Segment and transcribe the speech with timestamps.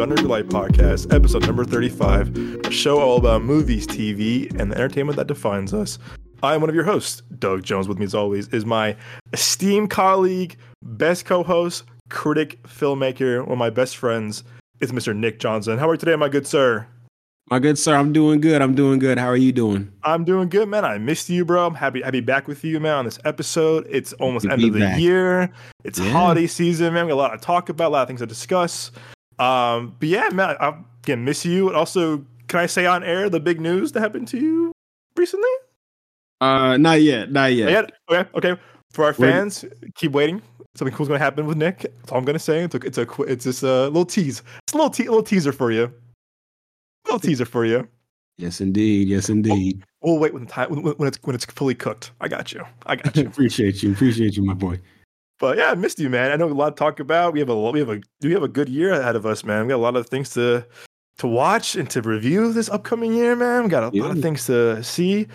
[0.00, 0.16] on, everybody?
[0.16, 0.16] Welcome.
[0.16, 4.70] Welcome to the Light Podcast, episode number 35, a show all about movies, TV, and
[4.70, 5.98] the entertainment that defines us.
[6.42, 7.88] I'm one of your hosts, Doug Jones.
[7.88, 8.96] With me, as always, is my
[9.32, 14.44] esteemed colleague, best co host, critic, filmmaker, one of my best friends,
[14.80, 15.16] is Mr.
[15.16, 15.78] Nick Johnson.
[15.78, 16.86] How are you today, my good sir?
[17.50, 18.60] My good sir, I'm doing good.
[18.60, 19.18] I'm doing good.
[19.18, 19.90] How are you doing?
[20.02, 20.84] I'm doing good, man.
[20.84, 21.64] I missed you, bro.
[21.66, 23.86] I'm happy happy back with you, man, on this episode.
[23.88, 25.00] It's almost end of the back.
[25.00, 25.50] year.
[25.84, 26.10] It's Yeah.
[26.10, 27.06] holiday season, man.
[27.06, 28.90] We got a lot to talk about, a lot of things to discuss.
[29.38, 31.68] Um, but yeah, man, I, again miss you.
[31.68, 34.72] And also, can I say on air the big news that happened to you
[35.16, 35.48] recently?
[36.40, 37.70] Uh, not yet, not yet.
[37.70, 38.14] Yeah.
[38.16, 38.30] Okay.
[38.36, 38.60] Okay.
[38.92, 39.64] For our We're- fans,
[39.94, 40.42] keep waiting.
[40.74, 41.78] Something cool's gonna happen with Nick.
[41.80, 42.60] That's all I'm gonna say.
[42.64, 44.42] It's a, it's a, it's just a little tease.
[44.64, 45.84] It's a little, te- little teaser for you.
[45.84, 45.92] A
[47.06, 47.88] little teaser for you.
[48.36, 49.08] Yes, indeed.
[49.08, 49.82] Yes, indeed.
[50.02, 52.10] We'll wait when the time when, when it's when it's fully cooked.
[52.20, 52.62] I got you.
[52.84, 53.26] I got you.
[53.26, 53.92] appreciate you.
[53.92, 54.78] Appreciate you, my boy.
[55.38, 56.32] But yeah, I missed you, man.
[56.32, 57.32] I know a lot to talk about.
[57.32, 59.66] We have a we have a we have a good year ahead of us, man.
[59.66, 60.66] We got a lot of things to
[61.18, 63.64] to watch and to review this upcoming year, man.
[63.64, 65.28] We got a lot of things to see.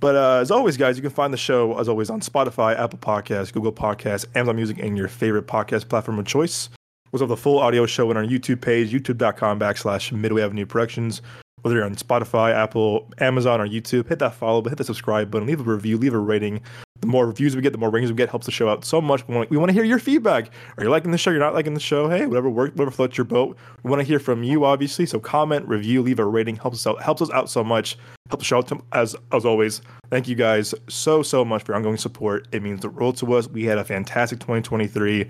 [0.00, 2.98] But uh, as always, guys, you can find the show as always on Spotify, Apple
[2.98, 6.68] Podcasts, Google Podcasts, Amazon Music, and your favorite podcast platform of choice.
[7.06, 10.66] We also have the full audio show on our YouTube page, youtube.com backslash Midway Avenue
[10.66, 11.22] Productions.
[11.62, 15.30] Whether you're on Spotify, Apple, Amazon, or YouTube, hit that follow, but hit the subscribe
[15.30, 16.60] button, leave a review, leave a rating.
[17.04, 18.98] The more reviews we get, the more ratings we get, helps the show out so
[18.98, 19.28] much.
[19.28, 20.48] We want, we want to hear your feedback.
[20.78, 21.30] Are you liking the show?
[21.30, 22.08] You're not liking the show?
[22.08, 23.58] Hey, whatever worked, whatever floats your boat.
[23.82, 25.04] We want to hear from you, obviously.
[25.04, 26.56] So comment, review, leave a rating.
[26.56, 27.02] Helps us out.
[27.02, 27.98] Helps us out so much.
[28.30, 29.82] Helps the show out to, as as always.
[30.08, 32.48] Thank you guys so so much for your ongoing support.
[32.52, 33.48] It means the world to us.
[33.48, 35.20] We had a fantastic 2023.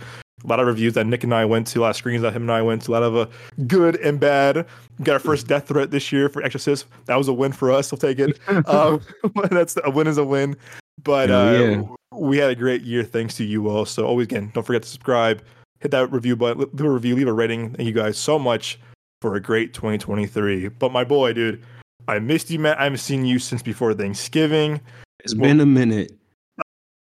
[0.45, 2.35] A lot of reviews that Nick and I went to, a lot of screens that
[2.35, 3.27] him and I went to, a lot of uh,
[3.67, 4.65] good and bad.
[4.99, 6.87] We got our first death threat this year for Exorcist.
[7.07, 7.91] That was a win for us.
[7.91, 8.39] We'll take it.
[8.69, 9.01] um,
[9.51, 10.57] that's a win is a win.
[11.05, 13.85] But Hell uh, we had a great year thanks to you all.
[13.85, 15.43] So always again, don't forget to subscribe,
[15.81, 17.75] hit that review button, leave a review, leave a rating.
[17.75, 18.79] Thank you guys so much
[19.21, 20.69] for a great 2023.
[20.69, 21.63] But my boy, dude,
[22.09, 22.77] I missed you, man.
[22.79, 24.81] I haven't seen you since before Thanksgiving.
[25.21, 26.13] It's been a minute.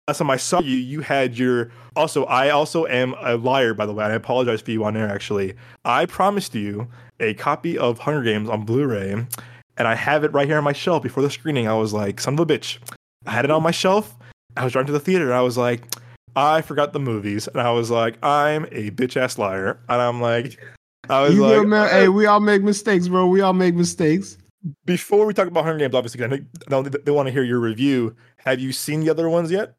[0.06, 1.72] Last time I saw you, you had your.
[1.96, 4.04] Also, I also am a liar, by the way.
[4.04, 5.08] I apologize for you on air.
[5.08, 5.54] Actually,
[5.84, 6.86] I promised you
[7.18, 10.72] a copy of Hunger Games on Blu-ray, and I have it right here on my
[10.72, 11.02] shelf.
[11.02, 12.78] Before the screening, I was like, "Son of a bitch!"
[13.26, 14.14] I had it on my shelf.
[14.56, 15.82] I was driving to the theater, and I was like,
[16.34, 20.20] "I forgot the movies," and I was like, "I'm a bitch ass liar," and I'm
[20.20, 20.58] like,
[21.08, 21.82] I was You like, man?
[21.82, 23.26] Uh, hey, we all make mistakes, bro.
[23.26, 24.38] We all make mistakes.
[24.84, 27.60] before we talk about Hunger Games, obviously, I know they, they want to hear your
[27.60, 28.16] review.
[28.38, 29.74] Have you seen the other ones yet?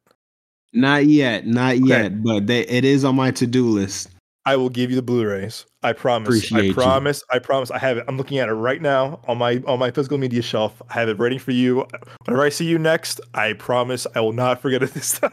[0.73, 4.09] Not yet, not yet, but they, it is on my to-do list.
[4.47, 5.65] I will give you the Blu-rays.
[5.83, 6.29] I promise.
[6.29, 6.73] Appreciate I you.
[6.73, 7.21] promise.
[7.29, 7.69] I promise.
[7.69, 8.05] I have it.
[8.07, 10.81] I'm looking at it right now on my on my physical media shelf.
[10.89, 11.85] I have it waiting for you.
[12.23, 15.31] Whenever I see you next, I promise I will not forget it this time.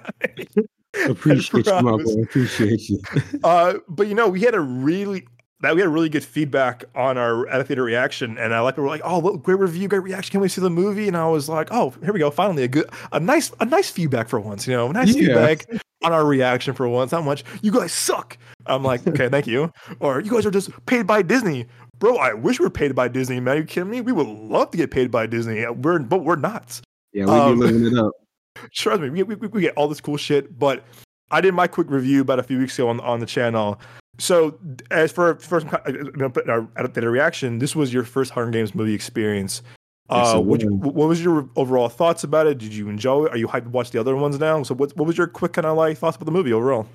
[1.08, 2.22] Appreciate you, my boy.
[2.22, 3.00] Appreciate you.
[3.44, 5.28] uh, but you know, we had a really
[5.60, 8.76] that we had really good feedback on our at a theater reaction, and I like
[8.76, 10.32] we were like, oh, great review, great reaction.
[10.32, 11.06] Can we see the movie?
[11.06, 13.90] And I was like, oh, here we go, finally a good, a nice, a nice
[13.90, 14.66] feedback for once.
[14.66, 15.20] You know, nice Yeah.
[15.20, 15.66] feedback
[16.04, 17.10] on our reaction for once.
[17.10, 18.36] How much you guys suck?
[18.66, 19.72] I'm like, okay, thank you.
[20.00, 21.66] Or you guys are just paid by Disney.
[21.98, 23.56] Bro, I wish we were paid by Disney, man.
[23.56, 24.00] Are you kidding me?
[24.00, 25.64] We would love to get paid by Disney.
[25.64, 26.80] Uh, we're but we're not
[27.12, 28.12] Yeah, we Um, be living it up.
[28.72, 30.58] trust me, we, we, we get all this cool shit.
[30.58, 30.84] But
[31.30, 33.80] I did my quick review about a few weeks ago on, on the channel.
[34.18, 34.58] So
[34.90, 39.62] as for first our at a reaction, this was your first Hunger Games movie experience.
[40.10, 40.64] Uh, you- was.
[40.64, 42.58] what was your overall thoughts about it?
[42.58, 43.32] Did you enjoy it?
[43.32, 44.62] Are you hyped to watch the other ones now?
[44.62, 46.86] So what what was your quick kind of like thoughts about the movie overall?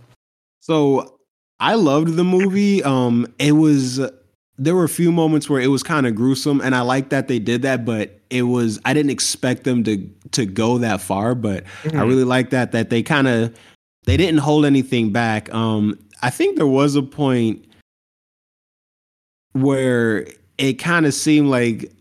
[0.59, 1.15] So
[1.59, 2.83] I loved the movie.
[2.83, 3.99] Um, it was
[4.61, 7.27] there were a few moments where it was kind of gruesome, and I like that
[7.29, 11.33] they did that, but it was I didn't expect them to to go that far,
[11.33, 12.07] but I Mhm.
[12.07, 13.55] really like that that they kind of
[14.05, 15.51] they didn't hold anything back.
[15.53, 17.65] Um, I think there was a point
[19.53, 20.27] where
[20.57, 21.91] it kind of seemed like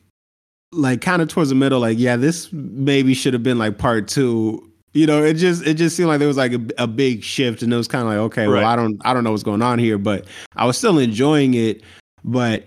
[0.72, 4.08] like kind of towards the middle like yeah this maybe should have been like part
[4.08, 4.64] two.
[4.94, 7.62] You know it just it just seemed like there was like a, a big shift
[7.62, 8.62] and it was kind of like okay Right.
[8.62, 10.26] well i don't i don't know what's going on here but
[10.56, 11.82] i was still enjoying it.
[12.24, 12.64] But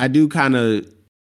[0.00, 0.86] i do kind of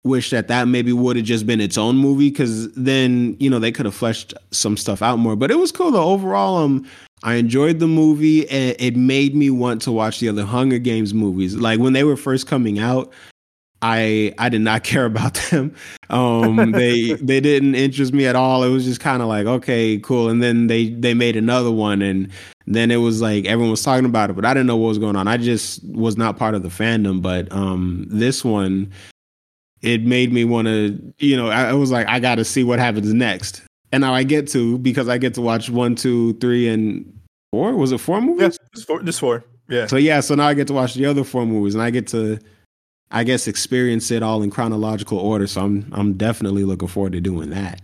[0.04, 3.60] wish that that maybe would have just been its own movie because then you know
[3.60, 5.36] they could have fleshed some stuff out more.
[5.36, 6.10] But it was cool though.
[6.10, 6.88] Overall um
[7.24, 11.14] i enjoyed the movie and it made me want to watch the other hunger games
[11.14, 11.56] movies.
[11.56, 13.14] Like when they were first coming out
[13.82, 15.76] I I did not care about them.
[16.10, 18.64] Um, they they didn't interest me at all.
[18.64, 20.30] It was just kind of like okay, cool.
[20.30, 22.30] And then they they made another one, and
[22.68, 25.00] then it was like everyone was talking about it, but I didn't know what was
[25.00, 25.28] going on.
[25.28, 27.22] I just was not part of the fandom.
[27.22, 28.92] But um, this one,
[29.82, 32.64] it made me want to, you know, I, I was like, I got to see
[32.64, 33.62] what happens next.
[33.92, 37.20] And now I get to because I get to watch one, two, three, and
[37.52, 37.76] four.
[37.76, 38.42] Was it four movies?
[38.42, 39.02] Yes, just four.
[39.04, 39.44] Just four.
[39.68, 39.88] Yeah.
[39.88, 42.08] So yeah, so now I get to watch the other four movies, and I get
[42.08, 42.40] to,
[43.12, 45.48] I guess, experience it all in chronological order.
[45.48, 47.82] So I'm I'm definitely looking forward to doing that.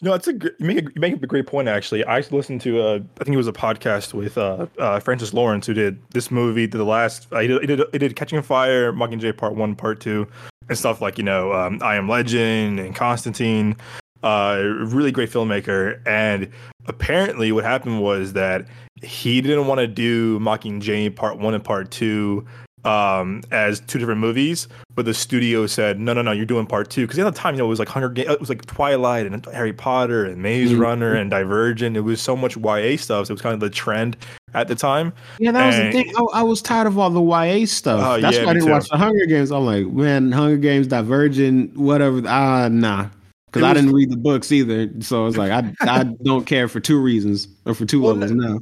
[0.00, 1.66] No, it's a you make a, you make a great point.
[1.66, 5.34] Actually, I listened to uh, I think it was a podcast with uh, uh, Francis
[5.34, 6.68] Lawrence who did this movie.
[6.68, 9.74] Did the last uh, he did, he did he did Catching Fire, Mockingjay Part One,
[9.74, 10.28] Part Two,
[10.68, 13.76] and stuff like you know um, I Am Legend and Constantine.
[14.22, 16.00] Uh, really great filmmaker.
[16.06, 16.48] And
[16.86, 18.66] apparently, what happened was that
[19.02, 22.46] he didn't want to do Mockingjay Part One and Part Two
[22.84, 26.90] um as two different movies but the studio said no no no you're doing part
[26.90, 28.64] two because at the time you know it was like hunger Games, it was like
[28.66, 30.80] twilight and harry potter and maze Mhm.
[30.80, 33.70] runner and divergent it was so much ya stuff so it was kind of the
[33.70, 34.16] trend
[34.54, 36.12] at the time Yeah, that was the thing.
[36.16, 38.00] I, I was tired of all the YA stuff.
[38.02, 39.52] Oh, That's yeah, why I didn't watch the Hunger Games.
[39.52, 42.22] I'm like, man, Hunger Games, Divergent, whatever.
[42.26, 43.08] Ah, nah.
[43.46, 44.88] Because I didn't read the books either.
[45.00, 48.32] So it's like, I I don't care for two reasons or for two Well, levels
[48.32, 48.58] now.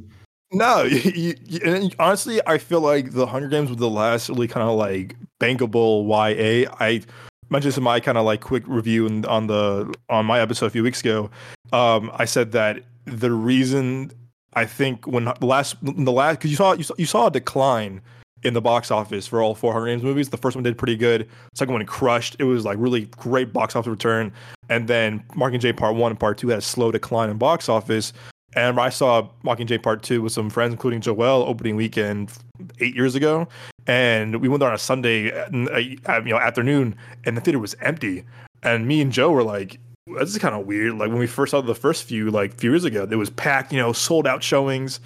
[0.51, 4.67] No, you, you, honestly, I feel like the Hunger Games was the last really kind
[4.67, 6.71] of like bankable YA.
[6.79, 7.01] I
[7.49, 10.67] mentioned this in my kind of like quick review in, on the on my episode
[10.67, 11.29] a few weeks ago.
[11.73, 14.11] Um, I said that the reason
[14.53, 17.31] I think when the last the last because you saw you saw you saw a
[17.31, 18.01] decline
[18.43, 20.29] in the box office for all four Hunger Games movies.
[20.29, 21.27] The first one did pretty good.
[21.55, 22.35] Second one crushed.
[22.39, 24.31] It was like really great box office return.
[24.69, 28.13] And then Mockingjay Part One and Part Two had a slow decline in box office.
[28.57, 32.31] And I saw Mockingjay Part Two with some friends, including Joel, opening weekend
[32.79, 33.47] eight years ago,
[33.85, 38.25] and we went there on a Sunday, you know, afternoon, and the theater was empty.
[38.63, 41.51] And me and Joe were like, "This is kind of weird." Like when we first
[41.51, 44.41] saw the first few, like few years ago, it was packed, you know, sold out
[44.41, 44.99] showings.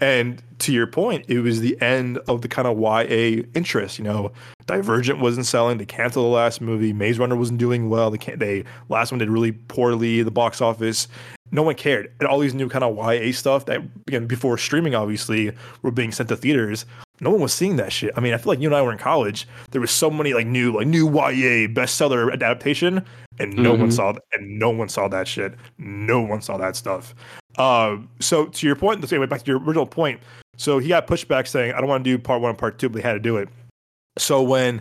[0.00, 3.98] And to your point, it was the end of the kind of YA interest.
[3.98, 4.32] You know,
[4.66, 5.78] Divergent wasn't selling.
[5.78, 6.92] They canceled the last movie.
[6.92, 8.10] Maze Runner wasn't doing well.
[8.10, 8.38] They can't.
[8.38, 11.08] They last one did really poorly at the box office.
[11.50, 12.12] No one cared.
[12.20, 15.52] And all these new kind of YA stuff that again before streaming obviously
[15.82, 16.84] were being sent to theaters.
[17.20, 18.12] No one was seeing that shit.
[18.16, 19.48] I mean, I feel like you and I were in college.
[19.72, 23.04] There was so many like new like new YA bestseller adaptation,
[23.38, 23.92] and no one Mhm.
[23.92, 25.54] saw and no one saw that shit.
[25.78, 27.14] No one saw that stuff.
[27.56, 30.20] Uh, so to your point, let's say back to your original point.
[30.56, 32.88] So he got pushback saying, "I don't want to do part one and part two,
[32.88, 33.48] but they had to do it."
[34.18, 34.80] So when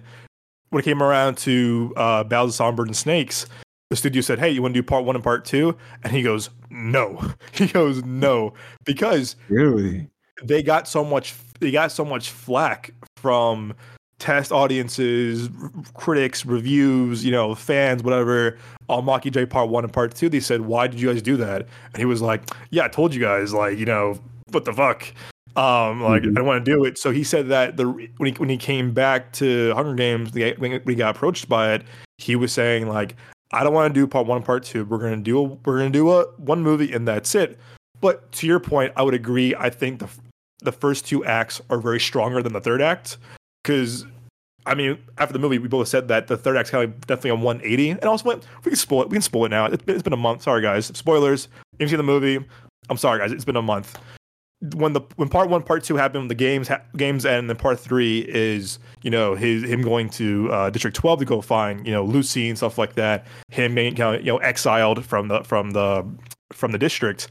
[0.70, 3.46] when it came around to uh, Ballad of Songbird and Snakes,
[3.90, 5.78] the studio said, "Hey, you want to do part one and part two?
[6.04, 7.22] And he goes, "No."
[7.54, 8.54] He goes, "No,"
[8.86, 10.10] because Really?
[10.44, 13.74] they got so much they got so much flack from
[14.20, 15.50] test audiences,
[15.94, 18.58] critics, reviews, you know, fans, whatever,
[18.90, 20.30] on j Part One and Part Two.
[20.30, 21.62] They said, "Why did you guys do that?"
[21.94, 24.20] And he was like, "Yeah, I told you guys, like, you know,
[24.52, 25.12] what the fuck."
[25.56, 26.32] Um, like Mhm.
[26.32, 27.00] I don't want to do it.
[27.00, 30.54] So he said that the when he when he came back to Hunger Games, the-
[30.60, 31.84] when he got approached by it,
[32.20, 33.16] he was saying like,
[33.52, 34.86] "I don't want to do part one, part two.
[34.86, 37.60] We're gonna do a, we're gonna do a one movie, and that's it."
[38.00, 39.56] But to your point, I would agree.
[39.56, 40.10] I think the
[40.62, 43.18] the first two acts are very stronger than the third act
[43.64, 44.06] because
[44.68, 47.32] I mean, after the movie, we both said that the third act's kind of definitely
[47.32, 47.92] on 180.
[47.92, 49.10] And also, we can spoil it.
[49.10, 49.66] We can spoil it now.
[49.66, 50.44] It's been, it's been a month.
[50.44, 50.88] Sorry, guys.
[50.88, 51.48] Spoilers.
[51.80, 52.46] If you see the movie,
[52.90, 53.32] I'm sorry, guys.
[53.32, 53.98] It's been a month.
[54.74, 57.38] When the when part one, part two happened, the games ha- games end.
[57.38, 61.26] And then part three is you know his him going to uh, District 12 to
[61.26, 63.28] go find you know Lucy and stuff like that.
[63.50, 66.06] Him being you know exiled from the from the
[66.52, 67.28] from the district.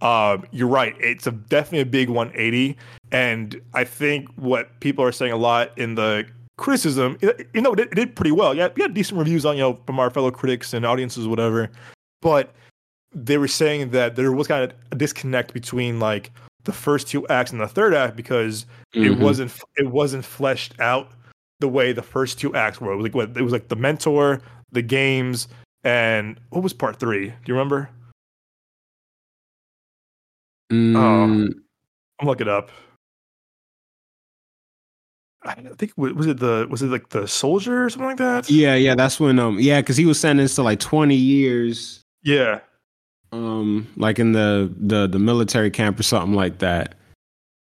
[0.00, 0.96] Um, you're right.
[0.98, 2.76] It's a definitely a big 180,
[3.12, 6.26] and I think what people are saying a lot in the
[6.56, 8.54] criticism, you know, it, it did pretty well.
[8.54, 11.70] Yeah, we had decent reviews on you know from our fellow critics and audiences, whatever.
[12.20, 12.54] But
[13.14, 16.30] they were saying that there was kind of a disconnect between like
[16.64, 19.18] the first two acts and the third act because it Mhm.
[19.18, 21.10] wasn't it wasn't fleshed out
[21.60, 22.92] the way the first two acts were.
[22.92, 24.40] It was like what it was like the mentor,
[24.70, 25.48] the games,
[25.84, 27.28] and what was part three?
[27.28, 27.88] Do you remember?
[30.72, 31.52] Mm,
[32.20, 32.70] I'm looking it up.
[35.44, 38.48] I think was it the was it like the soldier or something like that?
[38.48, 42.60] Yeah, yeah, that's when um yeah, because he was sentenced to like twenty years, Yeah.
[43.32, 46.94] Um, like in the the the military camp or something like that.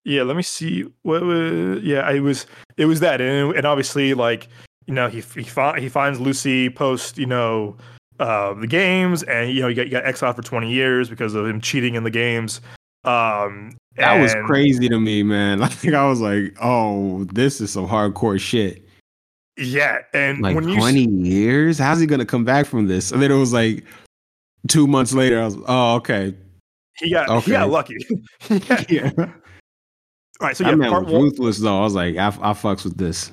[0.04, 0.86] Yeah, let me see.
[1.02, 1.82] What was?
[1.82, 2.46] Yeah, it was.
[2.76, 4.48] It was that, and, and obviously, like
[4.86, 7.76] you know, he he, fi- he finds Lucy post, you know,
[8.18, 11.34] uh, the games, and you know, you got, he got exiled for twenty years because
[11.34, 12.62] of him cheating in the games.
[13.04, 15.60] Um, That was crazy to me, man.
[15.60, 18.86] Like I was like, oh, this is some hardcore shit.
[19.58, 23.12] Yeah, and Like when you twenty years, how's he gonna come back from this?
[23.12, 23.84] And then it was like
[24.68, 25.40] two months later.
[25.40, 26.34] I was, oh, okay,
[26.98, 27.44] he got Okay.
[27.46, 27.96] he got lucky.
[28.50, 28.84] yeah.
[28.88, 29.10] yeah.
[29.18, 31.22] All right, so yeah, man part was one.
[31.22, 31.78] ruthless though.
[31.78, 33.30] I was like, I, I fucks with this.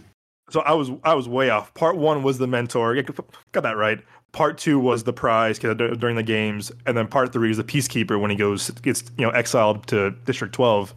[0.50, 1.74] So I was I was way off.
[1.74, 2.96] Part one was the mentor.
[2.96, 3.04] Yeah,
[3.52, 4.00] Got that right.
[4.34, 8.20] Part two was the prize during the games, and then part three is the peacekeeper
[8.20, 10.94] when he goes gets you know exiled to District Twelve.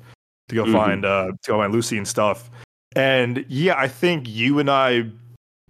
[0.49, 0.73] to go mm-hmm.
[0.73, 2.51] find uh to go find Lucy and stuff.
[2.97, 5.11] And yeah, I think you and I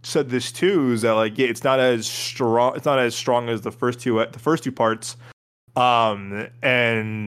[0.02, 3.49] said this too is that like yeah, it's not as strong it's not as strong
[3.49, 5.16] as the first two the first two parts.
[5.76, 7.26] Um and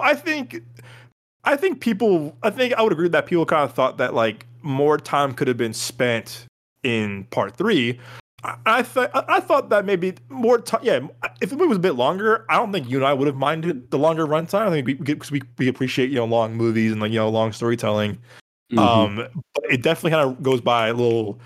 [0.00, 0.62] I think
[1.44, 4.46] I think people I think I would agree that people kind of thought that like
[4.62, 6.46] more time could have been spent
[6.82, 7.98] in part 3
[8.66, 10.80] I thought I thought that maybe more time.
[10.82, 11.00] Yeah,
[11.40, 13.36] if the movie was a bit longer, I don't think you and I would have
[13.36, 14.66] minded the longer runtime.
[14.66, 17.28] I think we because we, we appreciate you know long movies and like you know
[17.28, 18.18] long storytelling.
[18.72, 18.78] Mm-hmm.
[18.78, 19.16] Um,
[19.54, 21.38] but it definitely kind of goes by a little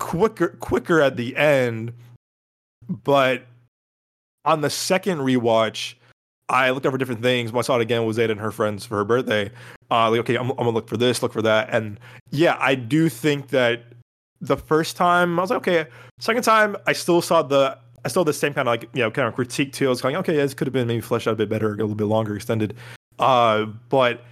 [0.00, 1.92] quicker quicker at the end.
[2.88, 3.46] But
[4.44, 5.94] on the second rewatch,
[6.48, 7.52] I looked over different things.
[7.52, 9.52] When I saw it again with Zeta and her friends for her birthday.
[9.92, 12.74] Uh, like okay, I'm, I'm gonna look for this, look for that, and yeah, I
[12.74, 13.84] do think that
[14.40, 15.86] the first time I was like, okay.
[16.18, 19.10] Second time, I still saw the I still the same kind of like you know
[19.10, 19.86] kind of critique too.
[19.86, 21.68] I was going, okay, yeah, this could have been maybe fleshed out a bit better,
[21.68, 22.74] a little bit longer, extended.
[23.18, 24.24] Uh, but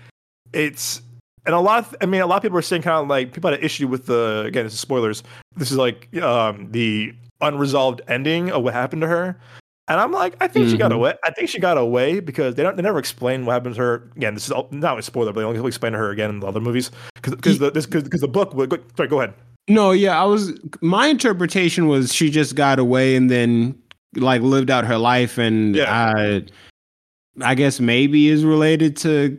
[0.52, 1.02] it's
[1.48, 1.78] and a lot.
[1.78, 3.64] Of, I mean, a lot of people are saying kind of like people had an
[3.64, 4.64] issue with the again.
[4.64, 5.22] This is spoilers.
[5.56, 9.40] This is like um the unresolved ending of what happened to her.
[9.88, 10.72] And I'm like, I think mm-hmm.
[10.72, 10.98] she got mm-hmm.
[10.98, 11.14] away.
[11.24, 12.76] I think she got away because they don't.
[12.76, 14.10] They never explain what happened to her.
[14.14, 16.40] Again, this is all, not a spoiler, but they only explain to her again in
[16.40, 18.52] the other movies because the this because the book.
[18.52, 19.32] Would, go, sorry, go ahead.
[19.68, 20.52] No, yeah, I was.
[20.82, 23.74] My interpretation was she just got away and then
[24.16, 26.12] like lived out her life, and yeah.
[26.14, 26.44] I,
[27.40, 29.38] I guess maybe is related to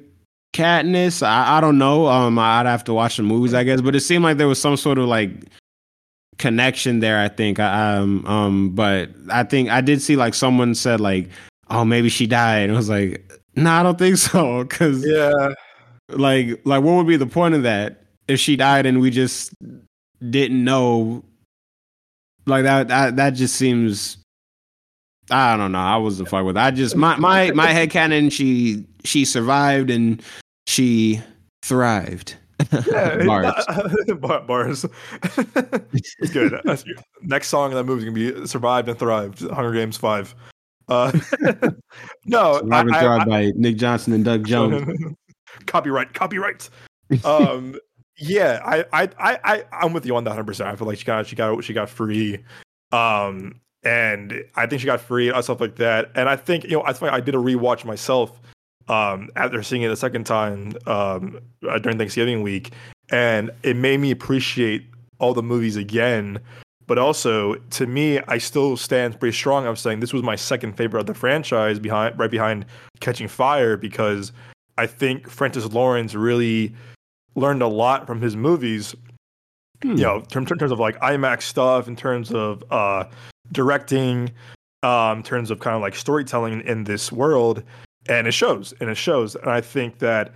[0.53, 1.21] Katniss.
[1.25, 2.07] I, I don't know.
[2.07, 4.61] Um, I'd have to watch the movies, I guess, but it seemed like there was
[4.61, 5.31] some sort of like
[6.37, 7.19] connection there.
[7.19, 7.59] I think.
[7.59, 11.29] Um, um, but I think I did see like someone said like,
[11.69, 15.05] oh, maybe she died, and I was like, no, nah, I don't think so, because
[15.05, 15.53] yeah,
[16.09, 18.03] like, like what would be the point of that?
[18.27, 19.53] If she died and we just
[20.29, 21.23] didn't know
[22.45, 24.18] like that that that just seems
[25.31, 25.79] I don't know.
[25.79, 26.57] I was the fuck with.
[26.57, 26.59] It.
[26.59, 28.29] I just my my my head canon.
[28.29, 30.21] She she survived and
[30.67, 31.21] she
[31.63, 32.35] thrived.
[32.87, 33.65] Yeah, bars.
[34.47, 34.85] bars.
[35.93, 36.59] it's good.
[37.21, 40.35] Next song in that movie is gonna be "Survived and Thrived." Hunger Games Five.
[40.87, 41.11] Uh,
[42.25, 45.15] no, Survived and Thrived by Nick Johnson and Doug Jones.
[45.65, 46.69] copyright, copyright.
[47.23, 47.75] Um,
[48.17, 50.45] yeah, I, I, I, I, am with you on that 100.
[50.45, 52.43] percent I feel like she got, she got, she got free,
[52.91, 56.11] um, and I think she got free and stuff like that.
[56.15, 58.39] And I think, you know, I think I did a rewatch myself,
[58.87, 62.73] um, after seeing it a second time, um, uh, during Thanksgiving week,
[63.11, 64.85] and it made me appreciate
[65.19, 66.39] all the movies again.
[66.87, 69.67] But also, to me, I still stand pretty strong.
[69.67, 72.65] I'm saying this was my second favorite of the franchise, behind right behind
[72.99, 74.31] Catching Fire, because
[74.79, 76.73] I think Francis Lawrence really
[77.35, 78.95] learned a lot from his movies.
[79.83, 79.91] Hmm.
[79.91, 83.03] You know, in terms, in terms of like IMAX stuff, in terms of uh,
[83.51, 84.31] directing,
[84.83, 87.63] um, in terms of kind of like storytelling in this world,
[88.07, 89.35] and it shows, and it shows.
[89.35, 90.31] And I think that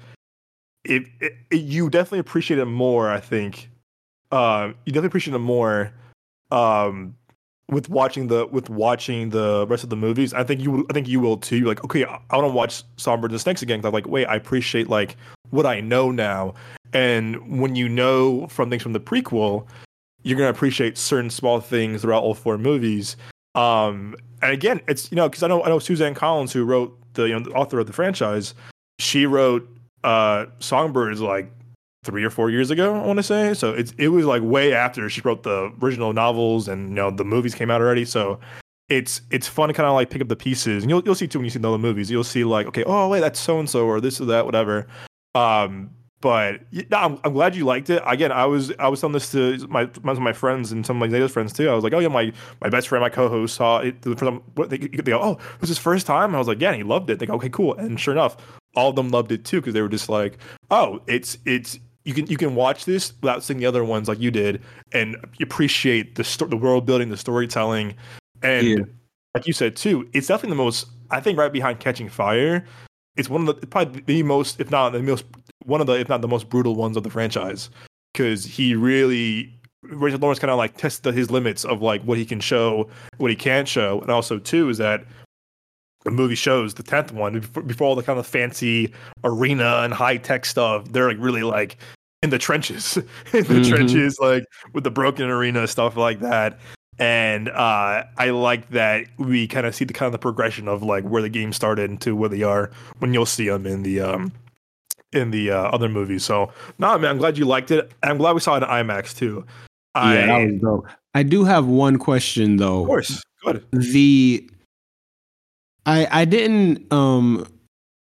[0.84, 3.10] it, it, it you definitely appreciate it more.
[3.10, 3.70] I think
[4.32, 5.94] uh, you definitely appreciate it more
[6.52, 7.16] um,
[7.70, 10.34] with watching the with watching the rest of the movies.
[10.34, 11.58] I think you I think you will too.
[11.58, 13.80] You're like, okay, I, I want to watch Songbirds and the Snakes again.
[13.80, 15.16] Cause I'm like, wait, I appreciate like
[15.52, 16.54] what I know now,
[16.94, 19.68] and when you know from things from the prequel,
[20.24, 23.16] you're gonna appreciate certain small things throughout all four movies.
[23.56, 26.98] Um, and again, it's you know because I know I know Suzanne Collins who wrote
[27.14, 28.54] the you know the author of the franchise.
[29.00, 29.68] She wrote
[30.04, 31.52] uh Songbirds like
[32.04, 32.96] three or four years ago.
[32.96, 33.74] I want to say so.
[33.74, 37.24] It's it was like way after she wrote the original novels and you know the
[37.26, 38.06] movies came out already.
[38.06, 38.40] So
[38.90, 41.28] it's it's fun to kind of like pick up the pieces and you'll you'll see
[41.28, 42.12] too when you see the other movies.
[42.12, 44.88] You'll see like okay, oh wait, that's so and so or this or that, whatever.
[45.36, 45.90] Um,
[46.24, 46.62] but
[46.94, 48.02] I'm, I'm glad you liked it.
[48.08, 51.02] Again, I was I was telling this to my my, my friends and some of
[51.02, 51.70] my latest friends too.
[51.70, 54.42] I was like, oh yeah, my, my best friend, my co-host saw it for them.
[54.56, 56.34] What they, they go, oh, it was his first time.
[56.34, 57.20] I was like, yeah, and he loved it.
[57.20, 57.76] They go, okay, cool.
[57.76, 58.38] And sure enough,
[58.74, 60.38] all of them loved it too because they were just like,
[60.72, 64.20] oh, it's it's you can you can watch this without seeing the other ones like
[64.22, 64.62] you did
[64.94, 67.96] and appreciate the sto- the world building, the storytelling,
[68.42, 68.78] and yeah.
[69.36, 70.88] like you said too, it's definitely the most.
[71.12, 72.66] I think right behind Catching Fire,
[73.16, 75.26] it's one of the probably the most, if not the most
[75.66, 77.70] one of the, if not the most brutal ones of the franchise,
[78.14, 79.54] because he really
[79.84, 83.30] Richard Lawrence kind of like tested his limits of like what he can show, what
[83.30, 85.06] he can't show, and also too is that
[86.04, 88.94] the movie shows the tenth one before, before all the kind of fancy
[89.24, 90.86] arena and high tech stuff.
[90.92, 91.78] They're like really like
[92.22, 93.70] in the trenches, in the mm-hmm.
[93.70, 94.44] trenches, like
[94.74, 96.60] with the broken arena stuff like that.
[97.00, 100.84] And uh, I like that we kind of see the kind of the progression of
[100.84, 102.70] like where the game started to where they are
[103.00, 104.32] when you'll see them in the um,
[105.12, 106.24] in the uh, other movies.
[106.24, 107.92] So, nah, man, I'm glad you liked it.
[108.04, 109.46] I'm glad we saw it in IMAX too.
[109.96, 110.88] I, yeah, that was dope.
[111.16, 112.82] I do have one question though.
[112.82, 113.66] Of course, good.
[113.72, 114.50] The
[115.86, 117.48] I I didn't um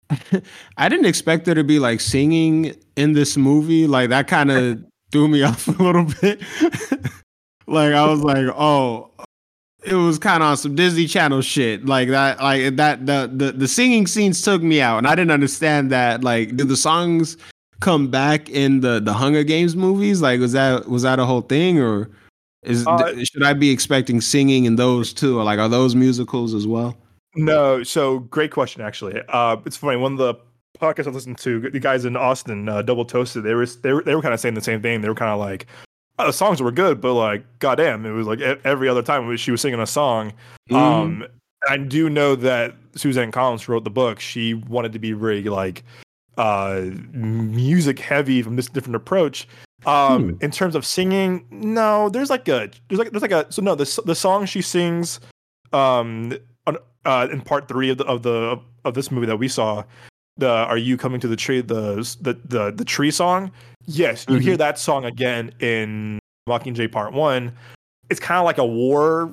[0.77, 3.88] I didn't expect there to be like singing in this movie.
[3.88, 6.42] Like that kind of threw me off a little bit.
[7.67, 9.10] like I was like, oh,
[9.84, 11.86] it was kind of on some Disney Channel shit.
[11.86, 13.05] Like that, like that.
[13.05, 16.24] The, the the singing scenes took me out, and I didn't understand that.
[16.24, 17.38] Like, did the songs
[17.81, 20.22] come back in the the Hunger Games movies?
[20.22, 22.10] Like, was that was that a whole thing, or
[22.63, 25.39] is uh, should I be expecting singing in those too?
[25.39, 26.98] Or like, are those musicals as well?
[27.36, 27.84] No.
[27.84, 29.22] So great question, actually.
[29.29, 29.98] Uh, it's funny.
[29.98, 30.36] One of the
[30.79, 34.03] podcasts I listened to, the guys in Austin, uh, Double Toasted, they were they were
[34.03, 35.01] they were kind of saying the same thing.
[35.01, 35.67] They were kind of like,
[36.17, 39.62] the songs were good, but like, goddamn, it was like every other time she was
[39.62, 40.31] singing a song.
[40.69, 40.75] Mm-hmm.
[40.75, 41.27] Um,
[41.67, 44.19] I do know that Suzanne Collins wrote the book.
[44.19, 45.84] She wanted to be very like
[46.38, 46.81] uh
[47.13, 49.48] music heavy from this different approach.
[49.86, 50.43] Um, hmm.
[50.43, 53.75] in terms of singing, no, there's like a there's like there's like a so no
[53.75, 55.19] the the song she sings
[55.74, 56.34] um
[56.65, 59.84] on, uh in part three of the of the of this movie that we saw
[60.38, 63.51] the "Are You Coming to the Tree" the the the, the tree song.
[63.88, 64.44] Yes, you mm-hmm.
[64.44, 67.51] hear that song again in Mockingjay Part One.
[68.10, 69.32] It's kind of like a war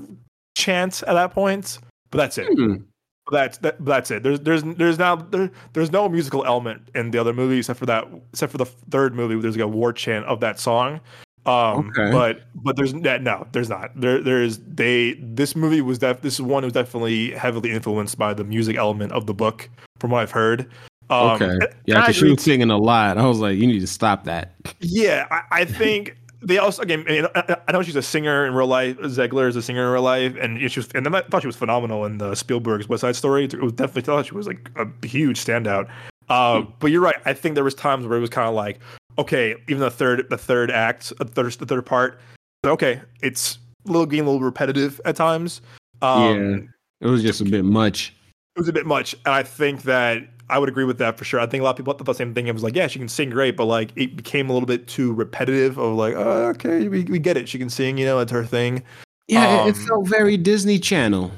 [0.57, 1.79] chant at that point,
[2.11, 2.49] but that's it.
[2.49, 2.85] Mm.
[3.31, 4.23] That's that, that's it.
[4.23, 7.87] There's there's there's now there, there's no musical element in the other movie except for
[7.87, 9.41] that except for the third movie.
[9.41, 11.01] There's like a war chant of that song.
[11.45, 12.13] Um, okay.
[12.13, 13.91] but but there's no, there's not.
[14.01, 18.45] There there's they this movie was def this one was definitely heavily influenced by the
[18.45, 20.71] music element of the book from what I've heard.
[21.11, 21.59] Um, okay.
[21.87, 23.19] Yeah, because she was singing a lot.
[23.19, 24.55] I was like, you need to stop that.
[24.81, 27.05] Yeah, I, I think they also again.
[27.35, 28.99] I, I, know she's a singer in real life.
[28.99, 30.89] Zegler is a singer in real life, and she was.
[30.95, 33.45] And then I thought she was phenomenal in the Spielberg's West Side Story.
[33.45, 35.89] It was definitely thought she was like a huge standout.
[36.29, 37.17] Uh, but you're right.
[37.25, 38.81] I think there was times where it was kind of like,
[39.19, 42.19] okay, even the third, the third act, the third, the third part.
[42.65, 45.61] Okay, it's a little getting a little repetitive at times.
[46.01, 46.69] Um,
[47.01, 48.15] yeah, it was just a bit much.
[48.57, 51.25] It was a bit much, and I think that I would agree with that for
[51.25, 51.41] sure.
[51.41, 52.47] I think a lot of people thought the same thing.
[52.47, 54.87] It was like, yeah, she can sing great, but like it became a little bit
[54.87, 55.79] too repetitive.
[55.79, 57.49] Of like, oh, okay, we, we get it.
[57.49, 58.83] She can sing, you know, it's her thing.
[59.29, 61.31] Yeah, um, it felt very Disney Channel.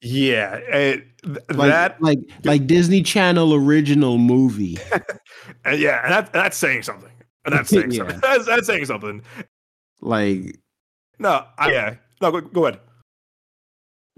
[0.00, 4.78] Yeah, it, th- like, that like like Disney Channel original movie.
[5.64, 7.10] and yeah, and that, that's saying something.
[7.44, 7.98] And that's saying yeah.
[7.98, 8.20] something.
[8.22, 9.22] That's, that's saying something.
[10.00, 10.58] Like,
[11.18, 12.80] no, I, yeah, no, go, go ahead.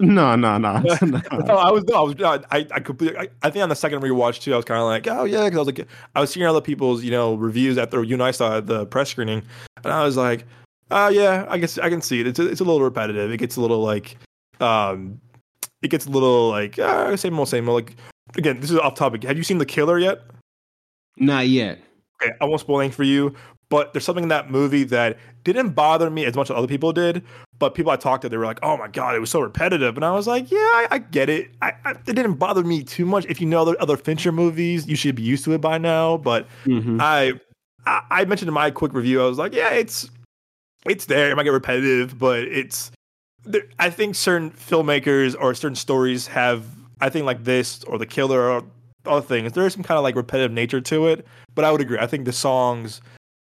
[0.01, 0.79] No, no, no.
[0.79, 1.21] no.
[1.57, 4.41] I was no, I was I I completely I, I, think on the second rewatch
[4.41, 6.45] too, I was kind of like, oh yeah, because I was like, I was seeing
[6.45, 9.43] other people's you know reviews after you and I saw the press screening,
[9.83, 10.45] and I was like,
[10.89, 12.27] oh yeah, I guess I can see it.
[12.27, 13.31] It's a, it's a little repetitive.
[13.31, 14.17] It gets a little like,
[14.59, 15.21] um,
[15.81, 17.83] it gets a little like uh, same old same old.
[17.85, 17.95] Like
[18.37, 19.23] again, this is off topic.
[19.23, 20.21] Have you seen The Killer yet?
[21.17, 21.79] Not yet.
[22.21, 23.35] Okay, I won't spoil anything for you,
[23.71, 26.91] but there's something in that movie that didn't bother me as much as other people
[26.91, 27.23] did.
[27.57, 29.95] But people I talked to, they were like, "Oh my god, it was so repetitive,"
[29.95, 31.51] and I was like, "Yeah, I, I get it.
[31.61, 33.25] I, I, it didn't bother me too much.
[33.27, 36.17] If you know other, other Fincher movies, you should be used to it by now."
[36.17, 36.99] But mm-hmm.
[36.99, 37.33] I,
[37.85, 40.09] I, I mentioned in my quick review, I was like, "Yeah, it's
[40.85, 41.31] it's there.
[41.31, 42.91] It might get repetitive, but it's."
[43.45, 46.65] There, I think certain filmmakers or certain stories have,
[46.99, 48.63] I think like this or The Killer or
[49.05, 49.53] other things.
[49.53, 51.97] There is some kind of like repetitive nature to it, but I would agree.
[51.99, 53.01] I think the songs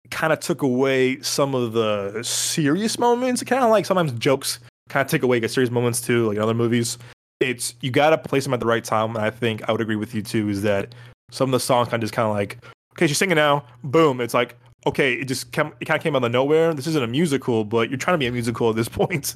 [0.09, 3.43] kind of took away some of the serious moments.
[3.43, 4.59] Kind of like sometimes jokes
[4.89, 6.97] kind of take away serious moments too, like in other movies.
[7.39, 9.15] It's you got to place them at the right time.
[9.15, 10.49] And I think I would agree with you too.
[10.49, 10.93] Is that
[11.31, 12.57] some of the songs kind of just kind of like,
[12.93, 14.21] okay, she's singing now, boom.
[14.21, 16.73] It's like, okay, it just came, it kind of came out of nowhere.
[16.73, 19.35] This isn't a musical, but you're trying to be a musical at this point.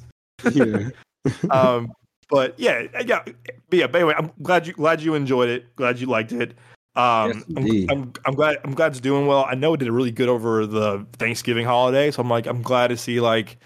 [0.52, 0.90] yeah.
[1.50, 1.92] um,
[2.30, 3.88] but yeah, yeah, but yeah.
[3.88, 5.76] But anyway, I'm glad you glad you enjoyed it.
[5.76, 6.56] Glad you liked it.
[6.96, 9.46] Um, yes, I'm, I'm, I'm glad I'm glad it's doing well.
[9.48, 12.88] I know it did really good over the Thanksgiving holiday, so I'm like I'm glad
[12.88, 13.58] to see like.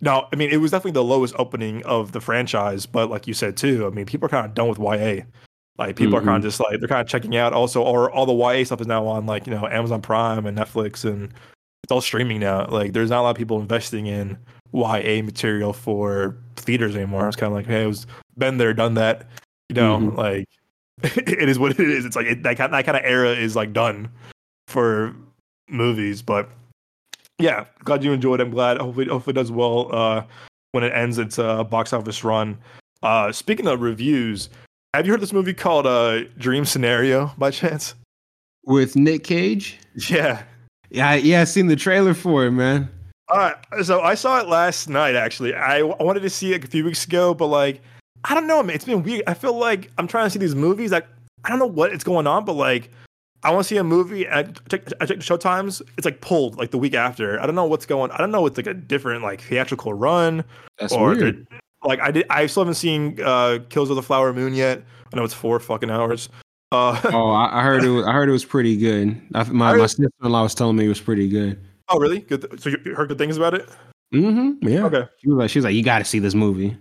[0.00, 3.34] No, I mean it was definitely the lowest opening of the franchise, but like you
[3.34, 5.24] said too, I mean people are kind of done with YA.
[5.76, 6.28] Like people mm-hmm.
[6.28, 7.52] are kind of just like they're kind of checking out.
[7.52, 10.58] Also, or all the YA stuff is now on like you know Amazon Prime and
[10.58, 11.32] Netflix, and
[11.82, 12.66] it's all streaming now.
[12.66, 14.38] Like there's not a lot of people investing in
[14.72, 17.28] YA material for theaters anymore.
[17.28, 19.28] It's kind of like hey, it was been there, done that.
[19.68, 20.16] You know, mm-hmm.
[20.16, 20.48] like
[21.02, 22.04] it is what it is.
[22.04, 24.08] It's like it, that kind that kind of era is like done
[24.66, 25.14] for
[25.68, 26.22] movies.
[26.22, 26.48] But
[27.38, 28.40] yeah, glad you enjoyed.
[28.40, 28.78] I'm glad.
[28.78, 30.24] Hopefully, hopefully it does well uh,
[30.72, 32.58] when it ends its uh, box office run.
[33.02, 34.48] Uh, speaking of reviews,
[34.94, 37.94] have you heard this movie called uh, Dream Scenario by chance?
[38.64, 39.78] With Nick Cage?
[40.10, 40.42] Yeah.
[40.90, 42.88] Yeah, yeah, I seen the trailer for it, man.
[43.28, 45.14] All right, so I saw it last night.
[45.14, 47.82] Actually, I, I wanted to see it a few weeks ago, but like
[48.24, 48.74] I don't know, man.
[48.74, 49.22] It's been weird.
[49.26, 50.92] I feel like I'm trying to see these movies.
[50.92, 51.06] Like
[51.44, 52.90] I don't know what it's going on, but like
[53.42, 54.26] I want to see a movie.
[54.26, 55.80] And I check, I check the showtimes.
[55.96, 57.40] It's like pulled like the week after.
[57.40, 58.10] I don't know what's going.
[58.10, 58.16] On.
[58.16, 58.46] I don't know.
[58.46, 60.44] It's like a different like theatrical run.
[60.78, 61.46] That's or weird.
[61.84, 62.26] Like I did.
[62.30, 64.82] I still haven't seen uh, Kills of the Flower Moon yet.
[65.12, 66.28] I know it's four fucking hours.
[66.70, 67.88] Uh, oh, I, I, heard it.
[67.88, 69.20] Was, I heard it was pretty good.
[69.34, 71.58] I, my my sister in law was telling me it was pretty good.
[71.88, 72.20] Oh, really?
[72.20, 72.42] Good.
[72.42, 73.68] Th- so you heard good things about it?
[74.12, 74.68] Mm-hmm.
[74.68, 74.84] Yeah.
[74.84, 75.08] Okay.
[75.18, 76.76] She was like, she was like, you got to see this movie.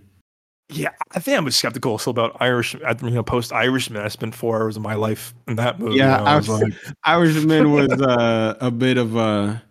[0.70, 2.74] Yeah, I think I'm skeptical still about Irish.
[2.74, 4.02] You know, post Irishman.
[4.02, 5.96] I spent four hours of my life in that movie.
[5.96, 6.74] Yeah, you know, I was, like,
[7.06, 9.64] Irishman was uh, a bit of a.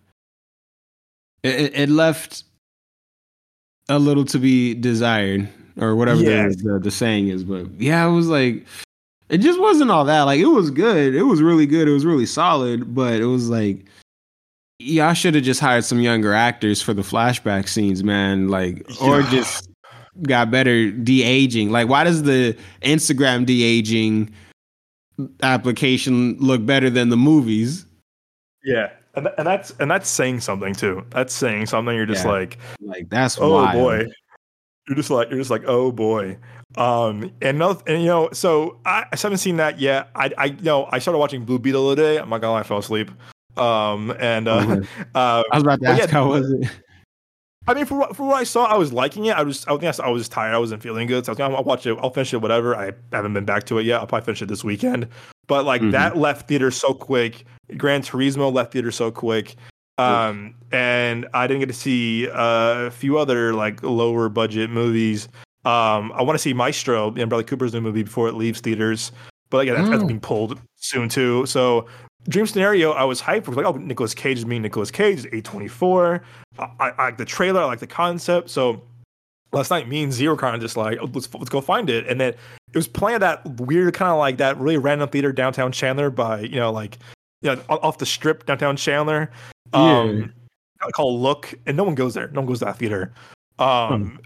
[1.43, 2.45] It, it, left
[3.89, 6.49] a little to be desired, or whatever yeah.
[6.49, 7.45] the, the saying is.
[7.45, 8.65] But yeah, it was like
[9.29, 10.23] it just wasn't all that.
[10.23, 11.15] Like it was good.
[11.15, 11.89] It was really good.
[11.89, 12.95] It was really solid.
[12.95, 13.85] But it was like
[14.79, 18.49] yeah, I should have just hired some younger actors for the flashback scenes, man.
[18.49, 19.71] Like, or just
[20.23, 21.71] got better de aging.
[21.71, 24.33] Like, why does the Instagram de aging
[25.43, 27.87] application look better than the movies?
[28.65, 31.05] Yeah, and and that's and that's saying something too.
[31.11, 31.95] That's saying something.
[31.95, 32.33] You're just yeah.
[32.33, 33.75] like, like that's oh wild.
[33.75, 34.07] boy.
[34.89, 36.39] You're just like you're just like oh boy.
[36.77, 40.11] Um and another and you know so I, I haven't seen that yet.
[40.15, 42.19] I I you know I started watching Blue Beetle today.
[42.19, 43.11] I'm not gonna lie, I fell asleep.
[43.57, 44.81] Um, and uh,
[45.15, 46.71] uh, I was about to ask yeah, how was it.
[47.69, 49.37] I mean, for for what I saw, I was liking it.
[49.37, 50.55] I was, I think I was tired.
[50.55, 51.27] I wasn't feeling good.
[51.27, 51.99] So I was like, I'll watch it.
[52.01, 52.39] I'll finish it.
[52.39, 52.77] Whatever.
[52.77, 54.01] I haven't been back to it yet.
[54.01, 55.09] I'll probably finish it this weekend.
[55.47, 55.91] But like mm-hmm.
[55.93, 57.45] that left theater so quick.
[57.77, 59.57] Gran Turismo left theater so quick.
[59.99, 65.29] Um, and I didn't get to see uh, a few other like lower budget movies.
[65.65, 69.11] Um, I want to see Maestro, know, Bradley Cooper's new movie before it leaves theaters.
[69.51, 69.91] But yeah, that's, oh.
[69.91, 71.47] that's being pulled soon too.
[71.47, 71.87] So
[72.29, 73.47] Dream Scenario, I was hyped.
[73.47, 74.59] I was like, oh, Nicolas Cage is me.
[74.59, 76.21] Nicolas Cage is A24.
[76.59, 77.61] I, I, I, like the trailer.
[77.61, 78.51] I like the concept.
[78.51, 78.83] So
[79.53, 82.07] last night, me and Zeta kind of just like, oh, let's let's go find it.
[82.07, 85.73] And then it was playing that weird kind of like that really random theater downtown
[85.73, 86.99] Chandler by you know like
[87.43, 89.31] you know off the strip downtown Chandler.
[89.73, 90.33] Um,
[90.81, 90.91] yeah.
[90.93, 92.29] called Look, and no one goes there.
[92.29, 93.13] No one goes to that theater.
[93.59, 94.21] Um,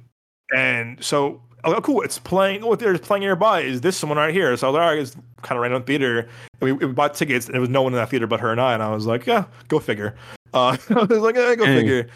[0.51, 0.57] hmm.
[0.57, 2.65] and so oh, cool, it's playing.
[2.65, 4.57] Oh, they're playing nearby is this someone right here.
[4.57, 6.21] So I was like, all right, it's kind of random theater.
[6.21, 6.29] And
[6.61, 8.61] we, we, bought tickets, and there was no one in that theater but her and
[8.61, 8.75] I.
[8.75, 10.15] And I was like, yeah, go figure.
[10.53, 11.81] Uh, I was like, yeah, go hey.
[11.81, 12.09] figure.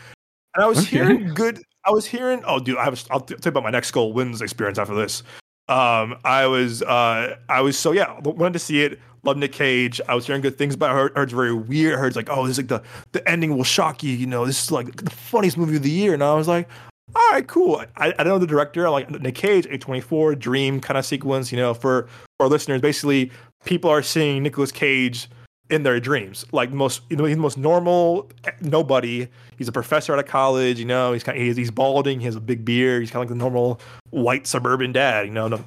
[0.55, 0.99] And I was okay.
[0.99, 1.63] hearing good.
[1.85, 2.43] I was hearing.
[2.47, 3.07] Oh, dude, I was.
[3.11, 5.23] I'll tell you about my next goal wins experience after this.
[5.69, 6.83] Um, I was.
[6.83, 8.19] Uh, I was so yeah.
[8.21, 8.99] Wanted to see it.
[9.25, 10.01] Love Nick Cage.
[10.07, 11.11] I was hearing good things about her.
[11.15, 11.99] Heard it's very weird.
[11.99, 14.13] Heard it's like, oh, this is like the the ending will shock you.
[14.13, 16.15] You know, this is like the funniest movie of the year.
[16.15, 16.69] And I was like,
[17.15, 17.85] all right, cool.
[17.97, 18.89] I, I don't know the director.
[18.89, 21.53] Like Nick Cage, A24, Dream kind of sequence.
[21.53, 23.31] You know, for, for our listeners, basically,
[23.65, 25.29] people are seeing Nicolas Cage
[25.71, 26.47] in their dreams.
[26.53, 29.29] Like most, you know, he's the most normal eh, nobody.
[29.59, 30.79] He's a professor at a college.
[30.79, 32.21] You know, he's kind of, he's, he's balding.
[32.21, 33.03] He has a big beard.
[33.03, 35.27] He's kind of like the normal white suburban dad.
[35.27, 35.65] You know, no,